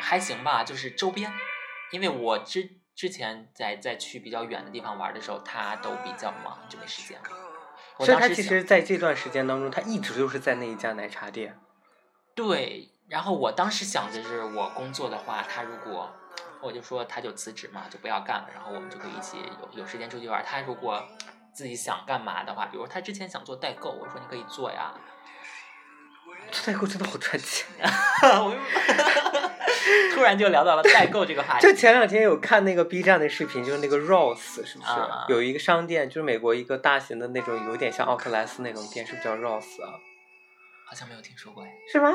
[0.00, 1.32] 还行吧，就是周边，
[1.90, 7.28] 因为我之之前在在去比较远的地方玩的时候，他都比较忙，就没时间了。
[7.98, 11.58] 我所以他当时其实在这段时间当中，他一直就是在那一家奶茶店。
[12.34, 16.12] 对，然后我当时想着是我工作的话，他如果
[16.60, 20.44] 我就说他就辞职嘛，就不要干了，然后我们就可以一起有有时间出去玩。
[20.44, 21.06] 他如果
[21.54, 24.92] 自己想干嘛的话，比如他之前想做代购，我说你可以做呀。
[26.50, 27.66] 做代购真的好赚钱。
[28.22, 28.54] 我
[30.14, 31.66] 突然就聊到了代购这个话题。
[31.66, 39.82] 就前两天有看那个 B 站的视频，就是那个 Rose 是不是、啊有一个商店，就是美国一个大型的那种，有点像奥特莱斯那种店，是不是叫 Rose？
[39.84, 39.94] 啊？
[40.86, 41.70] 好像没有听说过哎。
[41.90, 42.10] 是吗？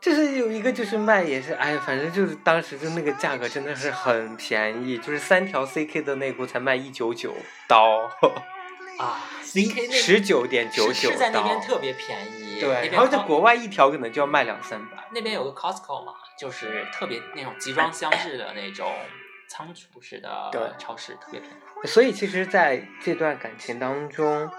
[0.00, 7.34] 就是有一个就是卖也是，哎，反正就是当时就那个价格真的是很便宜，就是三条 CK 的内裤才卖一九九
[7.68, 8.10] 刀，
[8.98, 11.60] 啊，CK 那十九点九九是是在那边。
[11.60, 12.60] 特别便宜。
[12.60, 15.08] 对，边然后在国外一条可能就要卖两三百。
[15.12, 18.90] 那边有个 Costco 嘛，就是特别那种集装箱式的那种
[19.48, 21.86] 仓储式的超市，特别便宜。
[21.86, 24.50] 所以其实，在这段感情当中，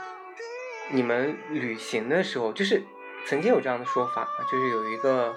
[0.90, 2.84] 你们旅行的时候，就是
[3.26, 5.36] 曾经有这样的说法嘛，就是有一个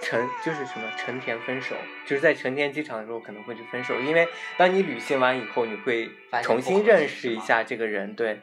[0.00, 6.10] 成，就是什么成田分手，就是在成田机场的时候可能会去分手，因为当你旅行完以后，你会
[6.42, 8.14] 重新认识一下这个人。
[8.14, 8.40] 对，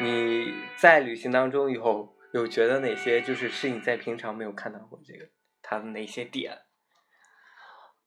[0.00, 5.26] 你在旅行当中以后有觉得哪些就是是你在平常没有看到过这个
[5.62, 6.58] 他的哪些点？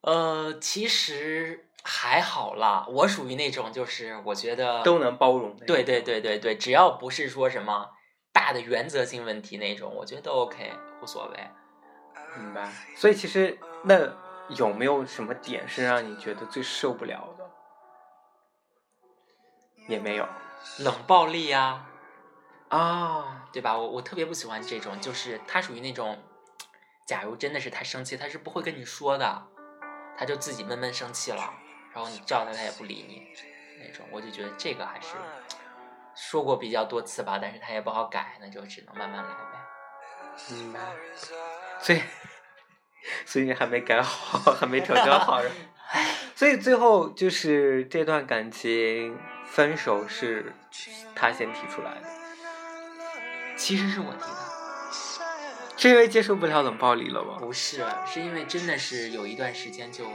[0.02, 5.66] 呃，其实还好啦，我属于那种就是我觉得都能包容的。
[5.66, 7.90] 对对对对对，只要不是说什么
[8.32, 11.50] 大的原则性问题那种，我觉得都 OK，无所谓。
[12.38, 12.72] 明白。
[12.96, 13.96] 所以其实那
[14.50, 17.50] 有没有什么点是让你觉得最受不了的？
[19.88, 20.28] 也没有。
[20.80, 21.88] 冷暴力呀、
[22.68, 23.78] 啊，对吧？
[23.78, 26.22] 我我特别不喜欢这种，就是他属于那种，
[27.08, 29.48] 假如真的是他生气，他是不会跟你说的，
[30.18, 31.54] 他就自己闷闷生气了，
[31.94, 33.28] 然后你叫他他也不理你
[33.84, 35.16] 那种，我就觉得这个还是
[36.16, 40.54] 说过比较多次吧，但是他也不好改，那就只能慢慢来呗。
[40.56, 40.80] 明白。
[41.82, 42.02] 所以，
[43.26, 45.42] 所以你还没改好，还没调教好，
[46.36, 50.54] 所以最后就是这段感情分手是
[51.16, 52.08] 他先提出来的，
[53.58, 57.38] 其实是我提的，是因为接受不了冷暴力了吗？
[57.40, 60.06] 不是，是因为真的是有一段时间就，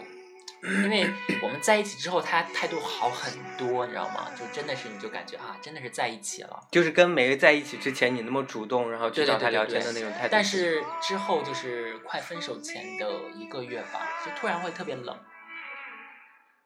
[0.84, 1.06] 因为
[1.42, 4.30] 我们在一起之后，他态度好很多，你知道吗？
[4.34, 6.60] 就真的是你就感觉啊，真的是在一起了。
[6.70, 10.28] 就是跟梅在一起之前，你那么主动，然后去找他聊天的那种态度。
[10.32, 15.18] 但是之后就是快分手前的一个月吧，就突然会特别冷，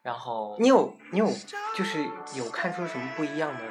[0.03, 1.29] 然后你有你有
[1.75, 3.63] 就是有看出什么不一样的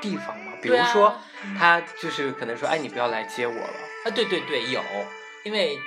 [0.00, 0.52] 地方吗？
[0.62, 1.14] 比如说，
[1.58, 3.74] 他就是可能说，哎，你不要来接我了。
[4.06, 4.82] 啊，对对对，有，
[5.44, 5.78] 因为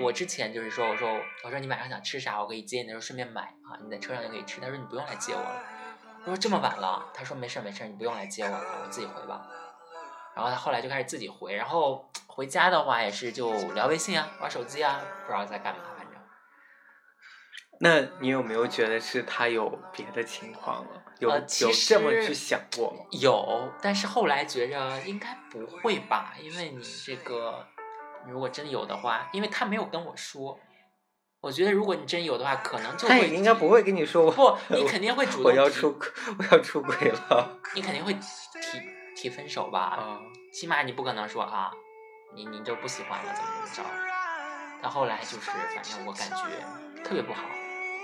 [0.00, 4.60] 我之前就是说，我说我说你晚上想吃啥，我可以接你的时候顺便买啊，你在车上就可以吃。
[4.60, 5.62] 他说你不用来接我了，
[6.24, 9.46] 我说这么晚了，他说没事儿没事儿，你不用来接我了，我自己回吧。
[10.34, 16.14] 然后他后来就开始自己回，然后回家的话也是就聊微信啊，玩手机啊，不知道在干嘛，反正。
[17.80, 21.02] 那你有没有觉得是他有别的情况了？
[21.18, 23.04] 有、呃有这么去想过吗？
[23.10, 27.66] 有，但是后来觉着应该不会吧，因为你这个
[28.26, 30.58] 如果真有的话，因为他没有跟我说，
[31.40, 35.98] 我觉得如果你真有的话，可能就他也会应该不会跟你说不，你肯定会主动我要提出
[36.38, 38.22] 我要出轨了你肯定会提
[39.16, 39.80] 提分手吧？
[39.80, 40.20] 啊！
[40.52, 41.70] 起码你不可能说啊，
[42.34, 44.82] 你你就不喜欢了，怎么怎么着？
[44.82, 47.42] 到后来就是，反正我感觉特别不好，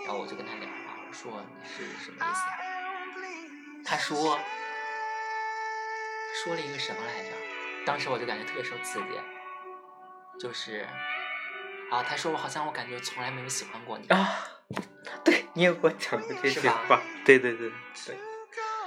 [0.04, 2.58] 然后我就跟他聊嘛，我说你是什么意思呀？
[3.84, 4.38] 他说
[6.42, 7.30] 说了一个什么来着？
[7.86, 9.08] 当时我就感觉特别受刺激，
[10.40, 10.86] 就是
[11.90, 14.28] 啊，他说我好像我感觉从来没有喜欢过你，啊，
[15.24, 17.68] 对你也给我讲过这些话，对对对
[18.06, 18.16] 对。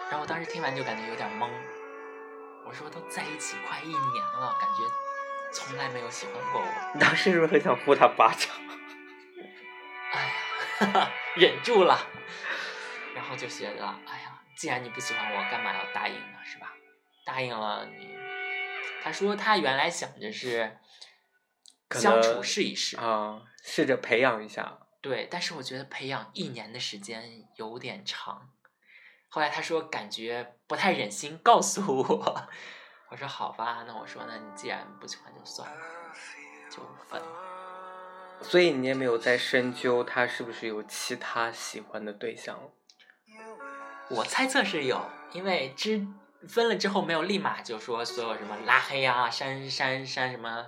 [0.09, 1.49] 然后我当时听完就感觉有点懵，
[2.65, 4.83] 我说都在一起快一年了，感觉
[5.53, 6.67] 从来没有喜欢过我。
[6.93, 8.49] 你 当时是不是很想呼他巴掌？
[10.13, 12.07] 哎呀， 忍住了，
[13.15, 16.37] 然后就觉得，哎呀，既然你不喜欢我，干嘛要答应呢？
[16.45, 16.73] 是吧？
[17.25, 18.17] 答应了你，
[19.03, 20.86] 他说他原来想着是可
[21.91, 24.79] 相处试一试，啊，试着培养一下。
[25.01, 28.49] 对，但是我觉得培养一年的时间有点长。
[29.29, 32.47] 后来他说感觉不太忍心告诉我，
[33.09, 35.77] 我说好吧，那我说那你既然不喜欢就算了，
[36.69, 37.27] 就分了。
[38.41, 42.59] 所以你也没有再深究他是不是有其他喜欢的对象。
[44.09, 46.05] 我猜测是有，因为之
[46.47, 50.65] 分了之后没有立马就说所有什么拉黑啊、删删删什么、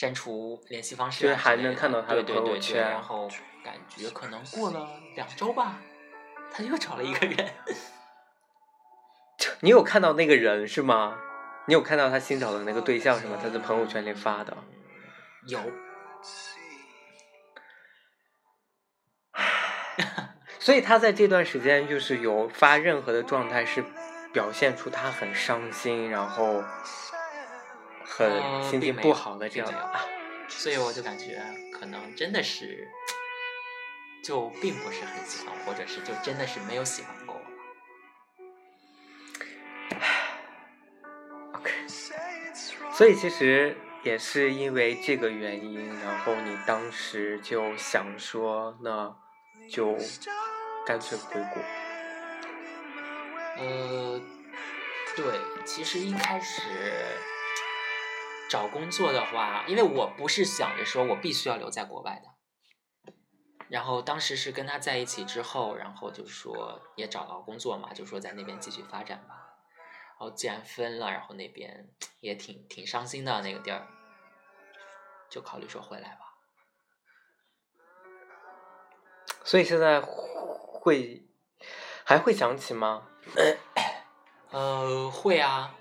[0.00, 3.28] 删除联系方式、就是啊，还能看到他的朋友圈然后
[3.62, 5.78] 感觉可能过了两周吧，
[6.50, 7.52] 他又找了一个人。
[9.60, 11.18] 你有看到那个人是吗？
[11.66, 13.38] 你有看到他新找的那个对象是吗？
[13.42, 14.56] 他在朋友圈里发的。
[15.46, 15.60] 有，
[20.58, 23.84] 所以他在这段时间就是有发任何的状态，是
[24.32, 26.64] 表现出他很伤心，然后
[28.10, 29.92] 很呃心情不好的这样。
[30.48, 31.40] 所以我就感觉
[31.72, 32.88] 可能真的是，
[34.24, 37.40] 就并不是很喜欢，或者是就真的是没有喜欢过我
[39.94, 40.00] 吧。
[41.54, 41.72] OK，
[42.92, 49.16] 所以其实也是因为这个原因，然后你当时就想说，那
[49.70, 49.96] 就
[50.84, 51.62] 干脆回国。
[53.56, 54.20] 呃，
[55.14, 55.24] 对，
[55.64, 56.62] 其实一开始
[58.50, 63.12] 找工作的话，因为我不是想着说我必须要留在国外的，
[63.68, 69.46] 然后当时是跟他在一起之后，然后就说也找到工作嘛，就说在那边继续发展吧。
[70.18, 71.88] 然后既然分了，然后那边
[72.18, 73.86] 也挺挺伤心的那个地儿，
[75.30, 76.34] 就考虑说回来吧。
[79.44, 81.24] 所以现在会
[82.04, 83.06] 还会想起吗？
[84.50, 85.76] 呃，会啊，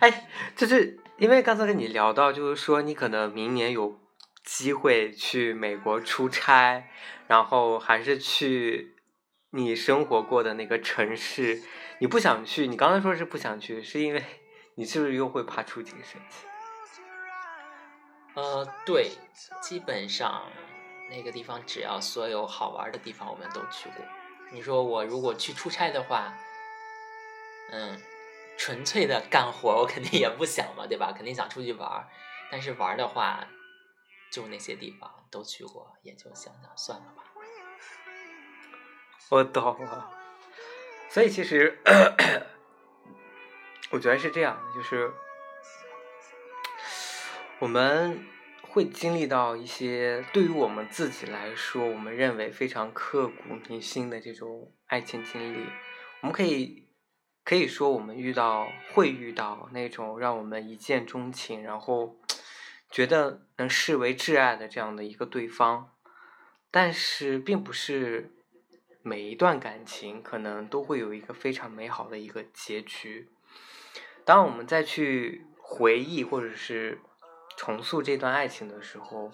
[0.00, 3.98] 哎，就是因为刚才跟你聊到，就是说你可能明年有
[4.44, 6.84] 机会去美国出差，
[7.26, 8.94] 然后还是去
[9.50, 11.62] 你生活过的那个城市，
[12.00, 14.22] 你不想去，你刚才说是不想去，是因为
[14.74, 16.48] 你是不是又会怕触景生情？
[18.34, 19.10] 呃，对，
[19.62, 20.42] 基本上
[21.10, 24.04] 那个地方只要所有好玩的地方我们都去过。
[24.52, 26.34] 你说我如果去出差的话，
[27.72, 27.98] 嗯，
[28.56, 31.12] 纯粹的干活，我肯定也不想嘛，对吧？
[31.12, 32.08] 肯定想出去玩儿，
[32.50, 33.46] 但是玩儿的话，
[34.30, 37.22] 就那些地方都去过，也就想想算了吧。
[39.30, 40.10] 我懂了。
[41.08, 41.78] 所以其实，
[43.90, 45.12] 我觉得是这样，就是
[47.58, 48.26] 我们
[48.62, 55.66] 会经历到一些对于我们自己来说，我们认为非常刻骨铭心的这种爱情经历。
[56.20, 56.85] 我们可以
[57.46, 62.16] 可以说，我们遇到会遇到那种让我们一见钟情，然后
[62.90, 65.90] 觉得能视为挚爱的这样的一个对方，
[66.70, 68.32] 但是并不是。
[69.02, 73.30] 每一段感情可能都会有一个非常美好的一个结局。
[74.24, 76.98] 当我们再去回忆或者是
[77.56, 79.30] 重塑这段爱情的时候，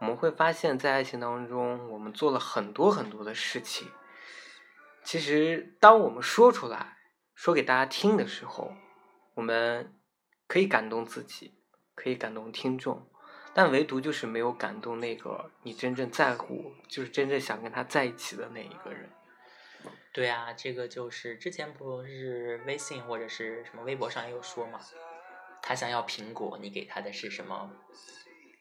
[0.00, 3.88] 我们会发现，在爱情当中，我们做了很多很多的事情。
[5.02, 6.97] 其实，当我们说出来
[7.38, 8.72] 说给大家听的时候，
[9.34, 9.94] 我们
[10.48, 11.54] 可以感动自己，
[11.94, 13.08] 可以感动听众。
[13.54, 19.08] 但唯独就是没有感动那个你真正在乎，就是真正想跟他在一起的那一个人。
[20.12, 24.80] 对啊，这个就是之前不是微信或者是什么微博上也有说嘛，
[25.62, 27.70] 他想要苹果，你给他的是什么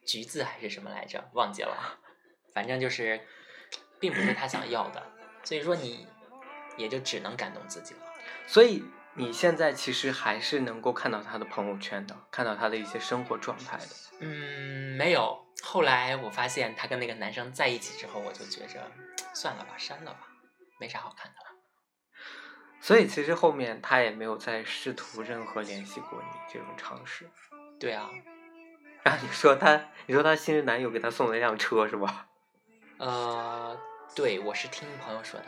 [0.05, 1.28] 橘子还是什么来着？
[1.34, 1.97] 忘记了，
[2.53, 3.19] 反正就是
[3.99, 5.03] 并不是他想要的，
[5.43, 6.07] 所以说你
[6.78, 8.06] 也就只能感动自己了。
[8.47, 8.83] 所以
[9.13, 13.85] 你现在其实还是能够看到他的朋友圈的，看到他的一些生活状态的。
[14.21, 15.45] 嗯，没有。
[15.61, 18.89] 后来我发现他跟那个男生在一起之后，我就觉着
[19.33, 20.19] 算了吧，删了吧，
[20.79, 21.57] 没啥好看的了。
[22.79, 27.29] 所以其实后面他也没有再试图任何联系过你这种尝试。
[27.79, 28.09] 对啊。
[29.03, 32.27] 然后，你说他，你说他新任男友给他送了一辆车是吧？
[32.97, 33.77] 呃，
[34.15, 35.45] 对，我是听朋友说的，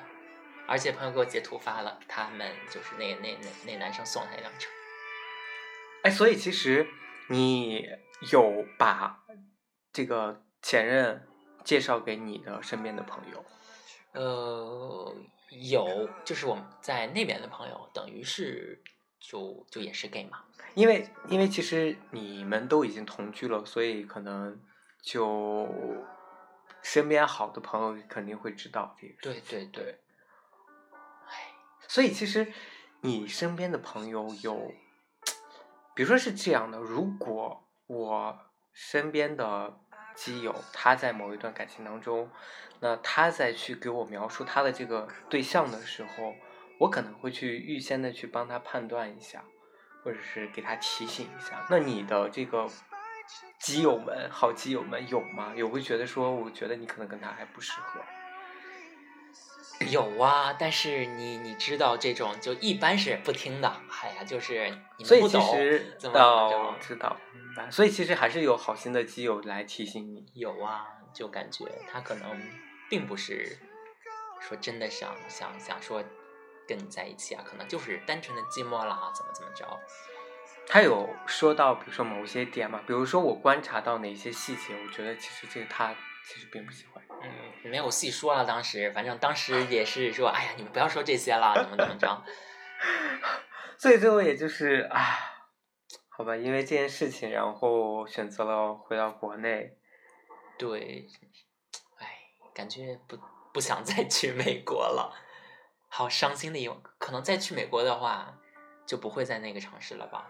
[0.69, 4.69] 而且朋友给我截图发了，他们就是那那那那男生送他一辆车。
[6.03, 6.87] 哎，所以其实
[7.29, 7.87] 你。
[8.33, 9.23] 有把
[9.93, 11.25] 这个前任
[11.63, 13.45] 介绍给你的身边的朋友？
[14.11, 15.15] 呃，
[15.71, 18.83] 有，就是我们在那边的朋友，等于是
[19.21, 20.43] 就就也是 gay 嘛。
[20.73, 24.59] 因为因为其实你们都已经同居了，所以可能
[25.01, 25.65] 就
[26.81, 29.13] 身边好的朋友肯定会知道这个。
[29.21, 29.97] 对对对。
[31.89, 32.53] 所以其实
[33.01, 34.71] 你身边的朋友有，
[35.93, 37.65] 比如说是这样的，如果。
[37.91, 38.37] 我
[38.71, 39.79] 身边的
[40.13, 42.29] 基友，他在某一段感情当中，
[42.81, 46.35] 那他在去给我描述他的这个对象的时候，
[46.79, 49.43] 我可能会去预先的去帮他判断一下，
[50.03, 51.65] 或者是给他提醒一下。
[51.67, 52.69] 那你的这个
[53.59, 55.51] 基友们，好基友们有吗？
[55.55, 57.99] 有会觉得说，我觉得你可能跟他还不适合。
[59.87, 65.41] 有啊，但是你你知道这种就一般是不听的，哎呀，就是你们不懂
[65.97, 67.71] 怎么知道，明白。
[67.71, 70.25] 所以其实还是有好心的基友来提醒你。
[70.33, 72.41] 有啊，就感觉他可能
[72.89, 73.57] 并不是
[74.41, 76.03] 说真的想想想说
[76.67, 79.65] 跟你在一起啊，可能就是单纯的寂寞啦，怎么怎么着。
[80.67, 85.95] 他有说到，比如说某些点嘛，比如说我观察到哪些细节，我觉得其实这个他
[86.27, 87.03] 其实并不喜欢。
[87.21, 92.23] 嗯，没有细说了，当时反正当时也是说，哎呀，你们不要说这些了，怎么怎么着。
[93.77, 95.19] 所以最后也就是啊，
[96.09, 99.77] 好吧，因为这件事情，然后选择了回到国内。
[100.57, 101.07] 对，
[101.97, 102.19] 哎，
[102.53, 103.17] 感觉不
[103.53, 105.13] 不想再去美国了，
[105.87, 108.37] 好伤心的一，可能再去美国的话，
[108.85, 110.29] 就不会在那个城市了吧，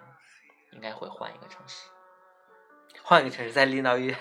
[0.74, 1.90] 应该会换一个城市。
[3.04, 4.14] 换个城市再拎到遇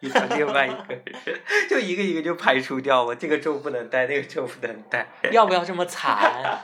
[0.00, 1.04] 遇到另外一个人，
[1.68, 3.14] 就一个一个就排除掉嘛。
[3.14, 5.08] 这个州不能待，那个州不能待。
[5.32, 6.60] 要不要这么惨？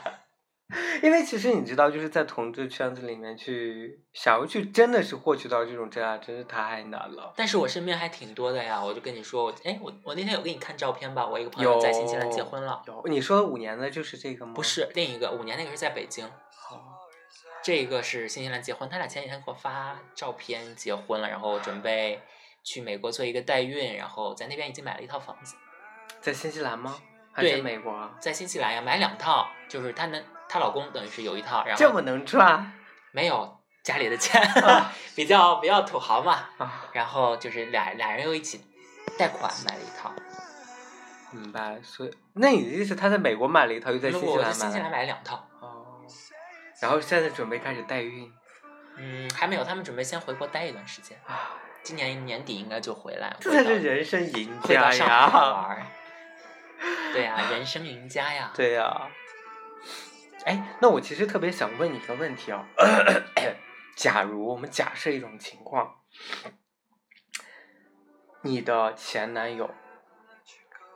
[1.01, 7.31] 因为其实你知道，就是在同志圈子里面去想要去真的是获取到这种真爱，真是太难了。
[7.37, 12.81] 但是我身边还挺多的呀，我就跟你说，我哎，我我那天有给你看照片吧，我一个朋友在新西兰结婚了。
[12.85, 14.51] 有你说的五年的就是这个吗？
[14.53, 16.29] 不是，另一个五年那个是在北京。
[17.67, 22.21] 这个是新西兰结婚，他俩前几天给我发照片，结婚了，然后准备
[22.63, 25.57] 去美国做一个代孕，然后在那边已经买了一套房子，
[26.21, 26.95] 在新西兰吗？
[27.35, 32.71] 对，美国，在新西兰呀，买两套，就是她能，她老公等于是有一套，然后这么能赚？
[33.11, 34.41] 没有家里的钱，
[35.13, 36.45] 比较比较土豪嘛，
[36.93, 38.61] 然后就是俩俩人又一起
[39.19, 40.13] 贷款买了一套，
[41.31, 41.81] 明白？
[41.83, 45.45] 所以那你的意思，他在美国买了一套，又在新西兰买，新西兰买了两套。
[46.81, 48.31] 然后现在准备开始代孕，
[48.97, 53.35] 嗯，还没有，他们准备先回国待一段时间，啊今年年底应该就回来。
[53.39, 55.77] 这才是人生赢家呀！
[57.13, 58.51] 对呀，人生赢家呀！
[58.53, 59.09] 对呀。
[60.45, 62.67] 哎，那我其实特别想问你一个问题啊、
[63.95, 65.95] 假如我们假设一种情况，
[68.41, 69.73] 你的前男友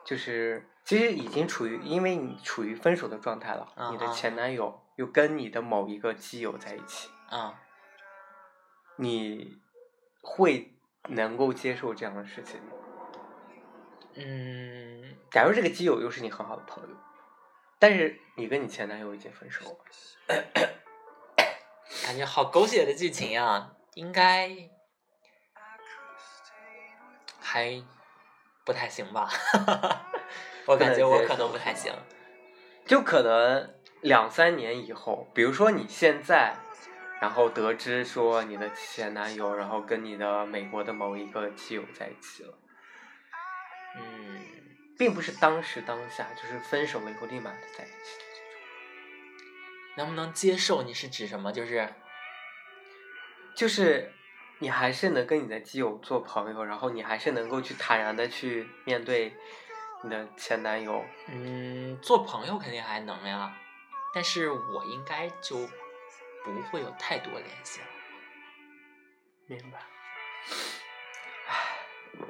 [0.05, 7.59] 就是其实已经处于，因为你处于分手的状态了，你的前男友又跟你的某一个基友在一起，啊，
[8.97, 9.57] 你
[10.21, 10.73] 会
[11.07, 12.71] 能够接受这样的事情吗？
[14.15, 16.95] 嗯，假如这个基友又是你很好的朋友，
[17.79, 19.77] 但是你跟你前男友已经分手了，
[22.05, 24.69] 感觉好狗血的剧情啊，应该
[27.39, 27.83] 还
[28.65, 29.29] 不太行吧？
[30.67, 31.91] 我感觉我可能不太行。
[32.85, 36.55] 就可能两三年以后，比如说你现在，
[37.21, 42.57] 然后得知说你的前男友，然后跟你的美国的某一个基友在一起了，
[43.95, 44.41] 嗯，
[44.97, 48.19] 并不是当时当下，就是分手了以后立马就在一起。
[49.97, 50.81] 能不能接受？
[50.81, 51.51] 你是指什么？
[51.51, 51.93] 就是
[53.55, 54.11] 就是
[54.59, 59.33] 你还是能跟你的基友做朋友，然后你还是能够去坦然的去面对
[60.03, 61.05] 你的前男友。
[61.27, 63.53] 嗯，做朋友肯定还能呀，
[64.13, 65.57] 但是我应该就
[66.43, 67.87] 不会有太多联系了。
[69.47, 69.79] 明白。
[71.47, 71.55] 唉，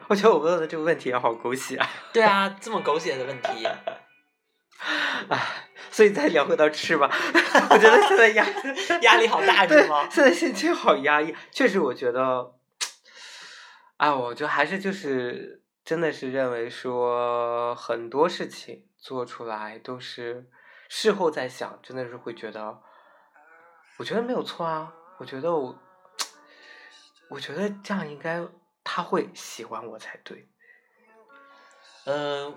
[0.07, 1.89] 我觉得我问的这个问题也好狗血啊！
[2.13, 3.65] 对啊，这么狗血的问题，
[5.29, 7.09] 唉，所以再聊回到吃吧。
[7.69, 8.45] 我觉得现在压
[9.01, 10.07] 压力好大对是吗？
[10.09, 12.55] 现在心情好压抑，确实，我觉得，
[13.97, 20.49] 哎，我觉得还是就是真的是认为说很多事情做出来都是
[20.93, 22.81] 事后再想，真的是会觉得，
[23.95, 25.79] 我觉得没有错啊，我觉得我，
[27.29, 28.45] 我觉得这样应该
[28.83, 30.49] 他会喜欢我才对。
[32.03, 32.53] 呃，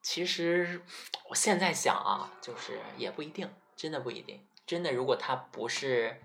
[0.00, 0.80] 其实
[1.28, 4.48] 我现在想啊，就是也不一定，真的不一定。
[4.66, 6.22] 真的，如果他不是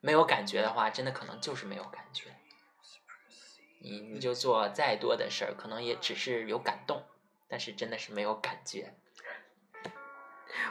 [0.00, 2.34] 没有感觉的话，真的可能就是没有感觉。
[3.78, 7.04] 你你就做再多的事儿，可能也只是有感动，
[7.46, 8.96] 但是真的是没有感觉。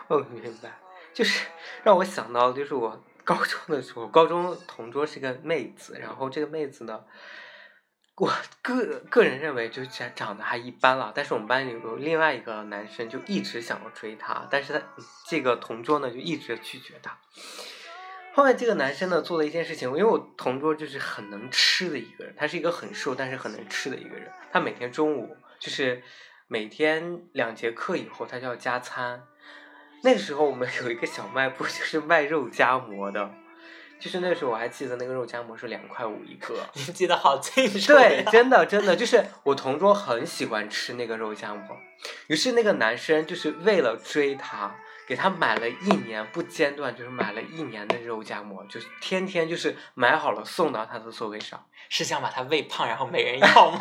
[0.08, 0.80] 我明白，
[1.14, 1.48] 就是
[1.84, 7.04] 让我想到，就是我高中的时候，高中同桌是个妹子，然后这个妹子呢，
[8.16, 8.32] 我
[8.62, 14.82] 个个人认为就长长得还一般了，但是我们班里有另外一个男生就一直想要追她，但是他
[15.28, 17.18] 这个同桌呢就一直拒绝她。
[18.34, 26.02] 后面这个男生呢做了一件事情，因为我同桌就是很能吃的一个人，他是一个很瘦但是很能吃的一个人，他每天中午就是
[26.48, 29.24] 每天两节课以后他就要加餐。
[30.02, 33.30] 那个时候我们有一个小卖部， 就是卖肉夹馍的，
[34.00, 36.56] 就是那时候我还记得那个肉夹馍是两块五一个。
[36.74, 41.76] 你记得好清楚对，真的真的就是我同桌很喜欢吃那个肉夹馍，
[42.28, 44.76] 于是那个男生就是为了追她，
[45.06, 51.66] 给她买了一年不间断，就是买了一年的肉夹馍，就是天天就是买好了送到她的座位上。
[51.90, 53.80] 是想把她喂胖，然后没人要吗？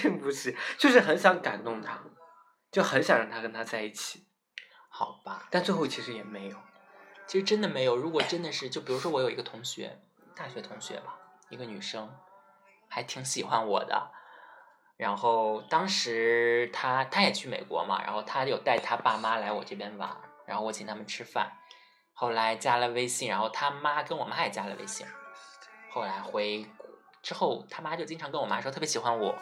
[0.00, 2.00] 并不是，就是很想感动她，
[2.76, 4.26] 就很想让他跟他在一起，
[4.90, 6.56] 好吧，但最后其实也没有。
[7.26, 7.96] 其实真的没有。
[7.96, 9.98] 如果真的是，就比如说我有一个同学，
[10.34, 11.16] 大学同学吧，
[11.48, 12.14] 一个女生，
[12.86, 14.10] 还挺喜欢我的。
[14.98, 20.14] 然后当时她她也去美国嘛，然后她有带她爸妈来我这边玩，
[20.44, 21.50] 然后我请他们吃饭。
[22.12, 25.06] 后来加了微信，然后他妈跟我妈也加了微信。
[25.88, 26.66] 后来回
[27.22, 29.32] 之后，他妈就经常跟我妈说特别喜欢我，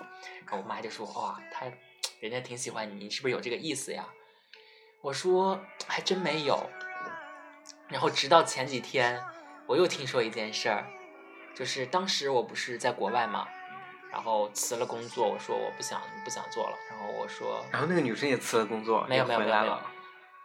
[0.47, 1.67] 然后我妈就说哇，他
[2.25, 4.09] 人家挺喜欢你，你是不是有这个意思呀？
[5.03, 6.59] 我说还真没有。
[7.89, 9.23] 然后直到前几天，
[9.67, 10.87] 我又听说一件事儿，
[11.55, 13.47] 就是当时我不是在国外嘛，
[14.11, 19.91] 然后辞了工作，我说我不想不想做了，然后我说然后那个女生也辞了工作，没有没有没有没有回来了。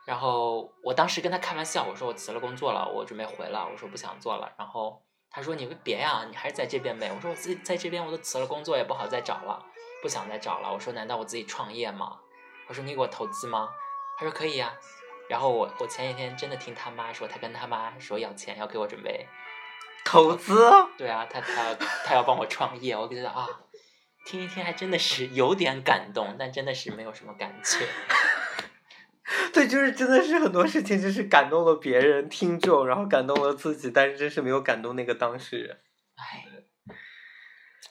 [0.05, 4.51] 然后我当时跟她开玩笑，我说我辞了工作了，我准备回了，我说不想做了。
[4.57, 5.01] 然后
[5.31, 7.09] 她说你别呀，你还是在这边呗。
[7.15, 9.65] 我说我自己在这边我都辞了工作，也不好再找了，
[10.01, 10.71] 不想再找了。
[10.71, 12.19] 我说难道我自己创业吗？
[12.67, 13.69] 我说你给我投资吗？
[14.17, 14.73] 他说可以呀。
[15.27, 19.27] 然后我我前几天真的听他妈说，他跟他妈说要钱，要给我准备。
[20.03, 23.47] 投资， 对啊，他他他要帮我创业，我觉得啊，
[24.25, 27.85] 听一听还真的是有点感动，但真的是没有什么感觉。
[29.53, 35.79] 对，就是真的是很多事情，就是感动了别人、听众，然后感动了自己，但是真是没有感动那个当事人。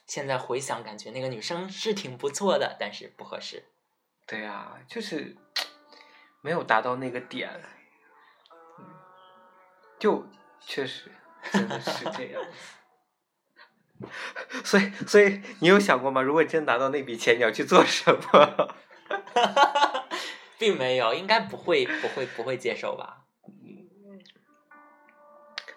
[0.08, 3.64] 唉，现在回想，感觉那个女生是挺不错的，但是不合适。
[4.26, 5.36] 对呀、就是
[6.40, 7.62] 没有达到那个点，
[8.78, 8.84] 嗯
[9.98, 10.26] 就
[10.60, 11.12] 确实
[11.52, 12.42] 真的是这样。
[14.64, 16.22] 所以，所以你有想过吗？
[16.22, 18.74] 如果真拿到那笔钱，你要去做什么？
[20.58, 23.24] 并没有，应该不会，不会，不会接受吧？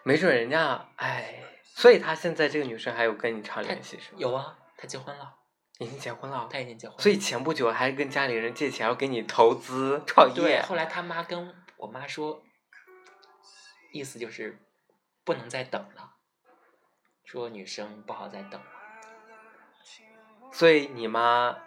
[0.04, 1.44] 没准人家哎，
[1.76, 4.18] 所以她现在这个女生还有跟你常联系是吗？
[4.18, 5.34] 有啊，他结婚了，
[5.80, 7.02] 已经结婚了，他已经结婚了。
[7.02, 12.44] 所以前不久还跟家里人借钱要给你投资创业对，后来他妈跟我妈说，
[13.92, 14.60] 意思就是
[15.24, 16.12] 不能再等了，
[17.24, 18.68] 说女生不好再等了。
[20.52, 21.58] 所以你妈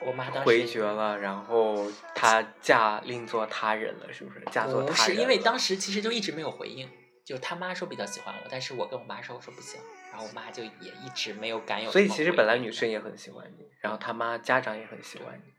[0.00, 4.44] 我妈当时回绝了，然后她嫁另做他人了，是不是？
[4.50, 6.88] 嫁作不是，他人因为当时其实就一直没有回应，
[7.32, 9.80] 就他妈说比较喜欢我，但是我跟我妈说我说不行，
[10.10, 11.90] 然后我妈就也一直没有敢有。
[11.90, 15.54] 所以其实本来女生也很喜欢你，然后他妈家长也很喜欢你，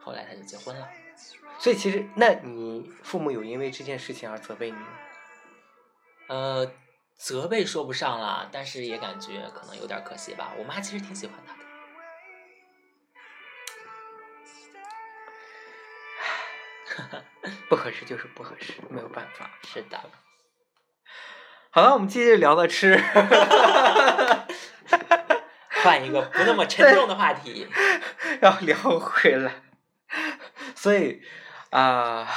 [0.00, 0.88] 后来他就结婚了。
[1.58, 4.88] 所以其实那你父母有因为这件事情而责备你吗？
[6.28, 6.72] 呃，
[7.18, 10.54] 责备说不上啦，但是也感觉可能有点可惜吧。
[10.56, 11.60] 我妈其实挺喜欢他的。
[17.68, 19.50] 不合适就是不合适，没有办法。
[19.64, 20.00] 是的，
[21.74, 22.96] 好了，我们继续聊到吃。
[25.82, 27.66] 换一个不那么沉重的话题。
[28.40, 29.50] 要聊回来，
[30.76, 31.20] 所以
[31.70, 32.28] 啊、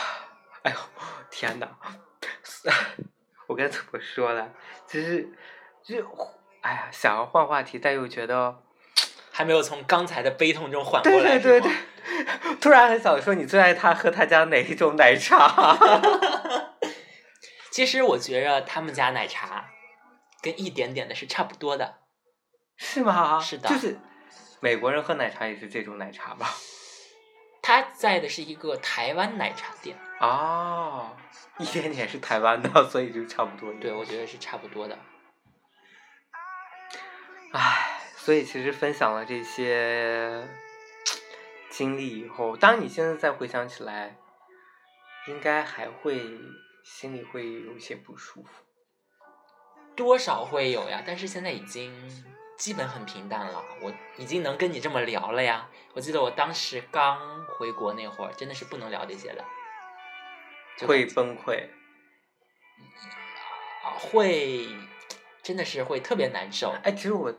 [0.63, 0.77] 哎呦
[1.29, 1.67] 天哪！
[3.45, 4.47] 我该怎么说呢？
[4.87, 5.29] 其实
[5.83, 5.97] 就
[6.61, 8.57] 哎呀，想要换话题，但又觉得
[9.31, 11.71] 还没有从刚才的悲痛中缓过来，对对对，
[12.59, 15.77] 突然很想说，你最爱他喝他家哪一种奶茶？
[17.77, 19.69] 其实我觉着他们家奶茶
[20.41, 21.99] 跟一点点的是差不多的。
[22.75, 23.39] 是吗？
[23.39, 23.99] 是的就是
[24.61, 26.49] 美国人喝奶茶也是这种奶茶吧？
[27.61, 31.15] 他在的是一个台湾奶茶店，哦，
[31.59, 33.71] 一点点是台湾的，所以就差不多。
[33.73, 34.97] 对我觉得是差不多的。
[37.53, 40.47] 唉，所以其实分享了这些
[41.69, 44.17] 经历以后，当你现在再回想起来，
[45.27, 46.19] 应该还会
[46.89, 48.63] 心里会有些不舒服。
[49.93, 51.93] 多少会有呀，但是现在已经
[52.57, 53.61] 基本很平淡了。
[53.81, 55.69] 我已经能跟你这么聊了呀。
[55.93, 59.43] 我记得我当时刚回国那会儿，真的是不能聊这些的，
[60.87, 61.69] 会崩溃。
[63.83, 64.67] 啊会，
[65.43, 66.73] 真的是会特别难受。
[66.83, 67.33] 哎，其实我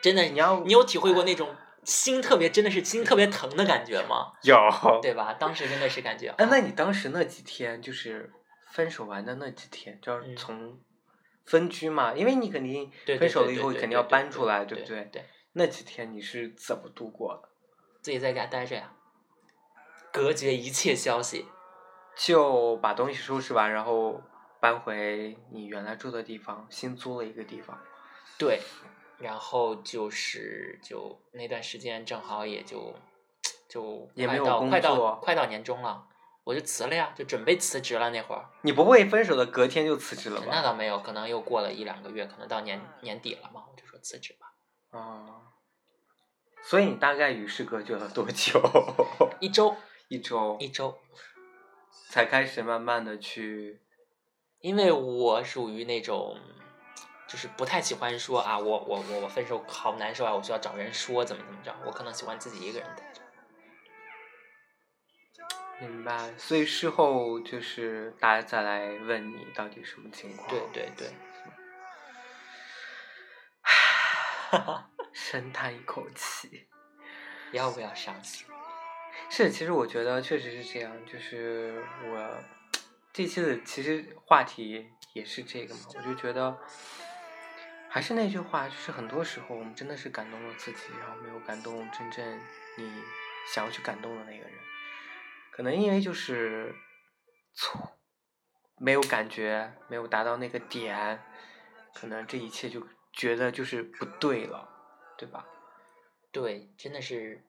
[0.00, 1.56] 真的，你要你有体会过那种
[1.88, 4.32] 心特别真的是心特别疼的感觉吗？
[4.42, 4.54] 有。
[5.00, 5.32] 对吧？
[5.32, 8.30] 当时真的是感觉，哎，那啊你当时那几天就是
[8.66, 10.78] 分手完的那几天，就是嗯从
[11.46, 15.04] 分居嘛，因为你肯定分手了以后肯定要搬出来，对不对？
[15.10, 15.24] 对，
[15.54, 17.48] 那几天你是怎么度过的？
[18.02, 18.92] 自己在家待着呀，
[20.12, 21.46] 隔绝一切消息。
[22.20, 24.20] 就把东西收拾完，然后
[24.60, 27.80] 搬回你原来住的地方，新租了一个地方。
[28.36, 28.60] 对，
[29.18, 32.94] 然后就是就那段时间正好也就
[33.68, 36.06] 就快也没有快到作快到年终了，
[36.44, 38.48] 我就辞了呀，就准备辞职了那会儿。
[38.62, 40.46] 你不会分手的隔天就辞职了吧？
[40.48, 44.46] 那倒没有，可能又过了一两个月，可能到年年底了嘛，我就说辞职吧。
[44.96, 45.42] 啊、
[46.62, 48.62] 所以你大概与世隔绝了多久？
[49.40, 49.76] 一 周
[50.08, 50.96] 一周一周，
[52.08, 53.82] 才开始慢慢的去，
[54.60, 56.38] 因为我属于那种。
[57.28, 63.20] 就是不太喜欢说啊，我我我我分手好难受啊，我需要找人说怎么怎么着，我可能喜欢自己一个人待着。
[65.80, 66.32] 明白。
[66.38, 70.48] 所以事后就是大家再来问你到底什么情况。
[70.48, 71.08] 对对对，
[75.12, 76.66] 深叹一口气。
[77.52, 78.46] 要不要伤心？
[79.30, 82.38] 是，其实我觉得确实是这样，就是我
[83.12, 86.58] 这期的其实话题也是这个嘛，我就觉得
[87.90, 92.40] 还是那句话，就是很多时候我们真的是感动了自己，然后没有感动真正
[92.76, 93.02] 你
[93.52, 94.52] 想要去感动的那个人，
[95.50, 96.74] 可能因为就是
[97.54, 97.98] 错，
[98.76, 101.22] 没有感觉，没有达到那个点，
[101.94, 104.68] 可能这一切就觉得就是不对了，
[105.16, 105.46] 对吧？
[106.30, 107.42] 对，真的是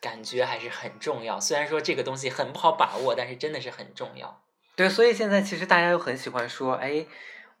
[0.00, 1.38] 感觉还是很重要。
[1.38, 4.44] 虽然说这个东西很不好把握，但是真的是很重要。
[4.74, 7.06] 对，所以现在其实大家又很喜欢说，哎，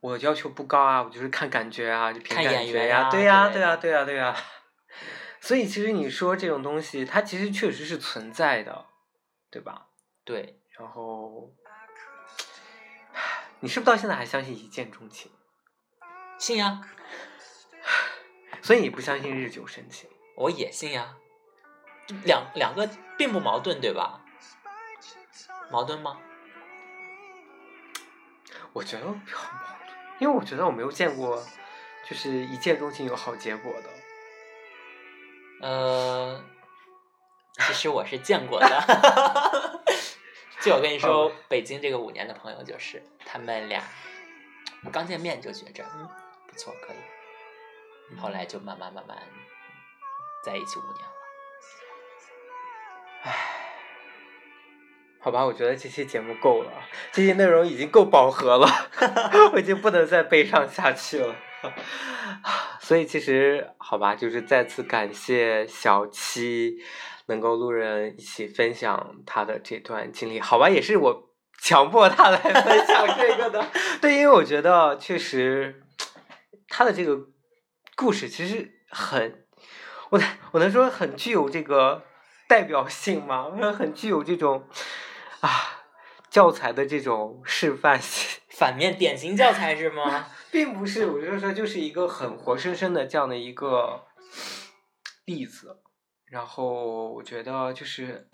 [0.04, 4.36] 我要求不高啊，我就是看感觉啊，就凭看感觉呀、对呀、对呀、对呀、对呀、
[5.40, 8.84] 所以其实你说这种东西，它其实确实是存在的，
[9.50, 9.86] 对吧？
[10.22, 11.54] 对，然后，
[13.60, 15.32] 你是不是到现在还相信一见钟情？
[16.38, 16.82] 信呀，
[18.60, 20.10] 所以你不相信日久生情？
[20.36, 21.16] 我也信呀。
[22.24, 22.86] 两两个
[23.16, 24.20] 并不矛盾，对吧？
[25.70, 26.20] 矛盾吗？
[28.74, 29.83] 我觉得比较矛盾，
[30.18, 31.44] 因为我觉得我没有见过，
[32.08, 33.90] 就是一见钟情有好结果的。
[35.60, 36.44] 呃，
[37.58, 39.80] 其实我是见过的。
[40.60, 43.82] 就我跟你说，北京这个五年的朋友就是他们俩
[44.92, 46.08] 刚见面就觉着嗯
[46.46, 49.18] 不错可以，后来就慢慢慢慢
[50.44, 51.12] 在一起五年了。
[55.24, 56.70] 好吧，我觉得这期节目够了，
[57.10, 58.68] 这些内容已经够饱和了，
[59.54, 61.34] 我已经不能再悲伤下去了。
[62.78, 66.76] 所以其实好吧，就是再次感谢小七
[67.28, 70.38] 能够路人一起分享他的这段经历。
[70.38, 73.66] 好吧，也是我强迫他来分享这个的。
[74.02, 75.82] 对，因为我觉得确实
[76.68, 77.18] 他的这个
[77.96, 79.46] 故事其实很，
[80.10, 80.20] 我
[80.50, 82.02] 我能说很具有这个
[82.46, 83.46] 代表性吗？
[83.46, 84.68] 我 说很具有这种
[85.46, 85.84] 啊
[86.30, 88.40] 教材的这种示范性。
[88.54, 90.28] 反面典型教材是吗？
[90.52, 94.06] 并不是，我就说就是一个很活生生的这样的一个
[95.24, 95.80] 例子。
[96.26, 98.28] 然后我觉得就是，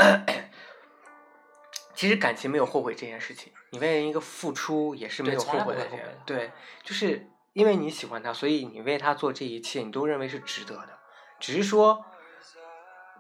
[1.95, 5.87] 其实感情没有后悔这件事情，你为人一个付出也是没有后悔的
[6.27, 6.51] 对，
[6.83, 10.99] 就是因为你喜欢他，所以你为他做这一切，你都认为是值得的。
[11.39, 12.05] 只是说，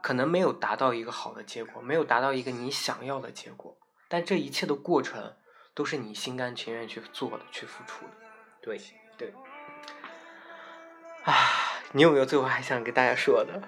[0.03, 3.77] 可能没有达到一个好的结果，没有达到一个你想要的结果，
[4.09, 5.37] 但这一切的过程
[5.75, 8.13] 都是你心甘情愿去做的，去付出的。
[8.61, 8.81] 对，
[9.17, 9.33] 对。
[11.25, 11.35] 啊，
[11.93, 13.63] 你有没有最后还想跟大家说的？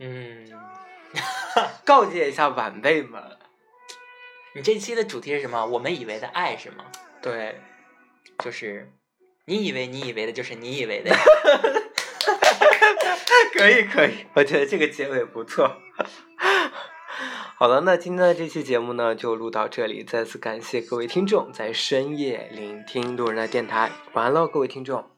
[0.00, 0.48] 嗯，
[1.84, 3.38] 告诫一下晚辈们。
[4.54, 5.66] 你这期的主题是什么？
[5.66, 6.84] 我们以为的爱是吗？
[7.20, 7.60] 对，
[8.38, 8.92] 就是
[9.46, 11.10] 你以为你以为的，就是你以为的。
[13.56, 15.76] 可以可以，我觉得这个结尾不错。
[17.56, 20.04] 好了，那今天的这期节目呢，就录到这里。
[20.04, 23.90] 再次感谢各位听众在深夜聆听路人的电台。
[24.12, 25.17] 晚安喽，各位听众。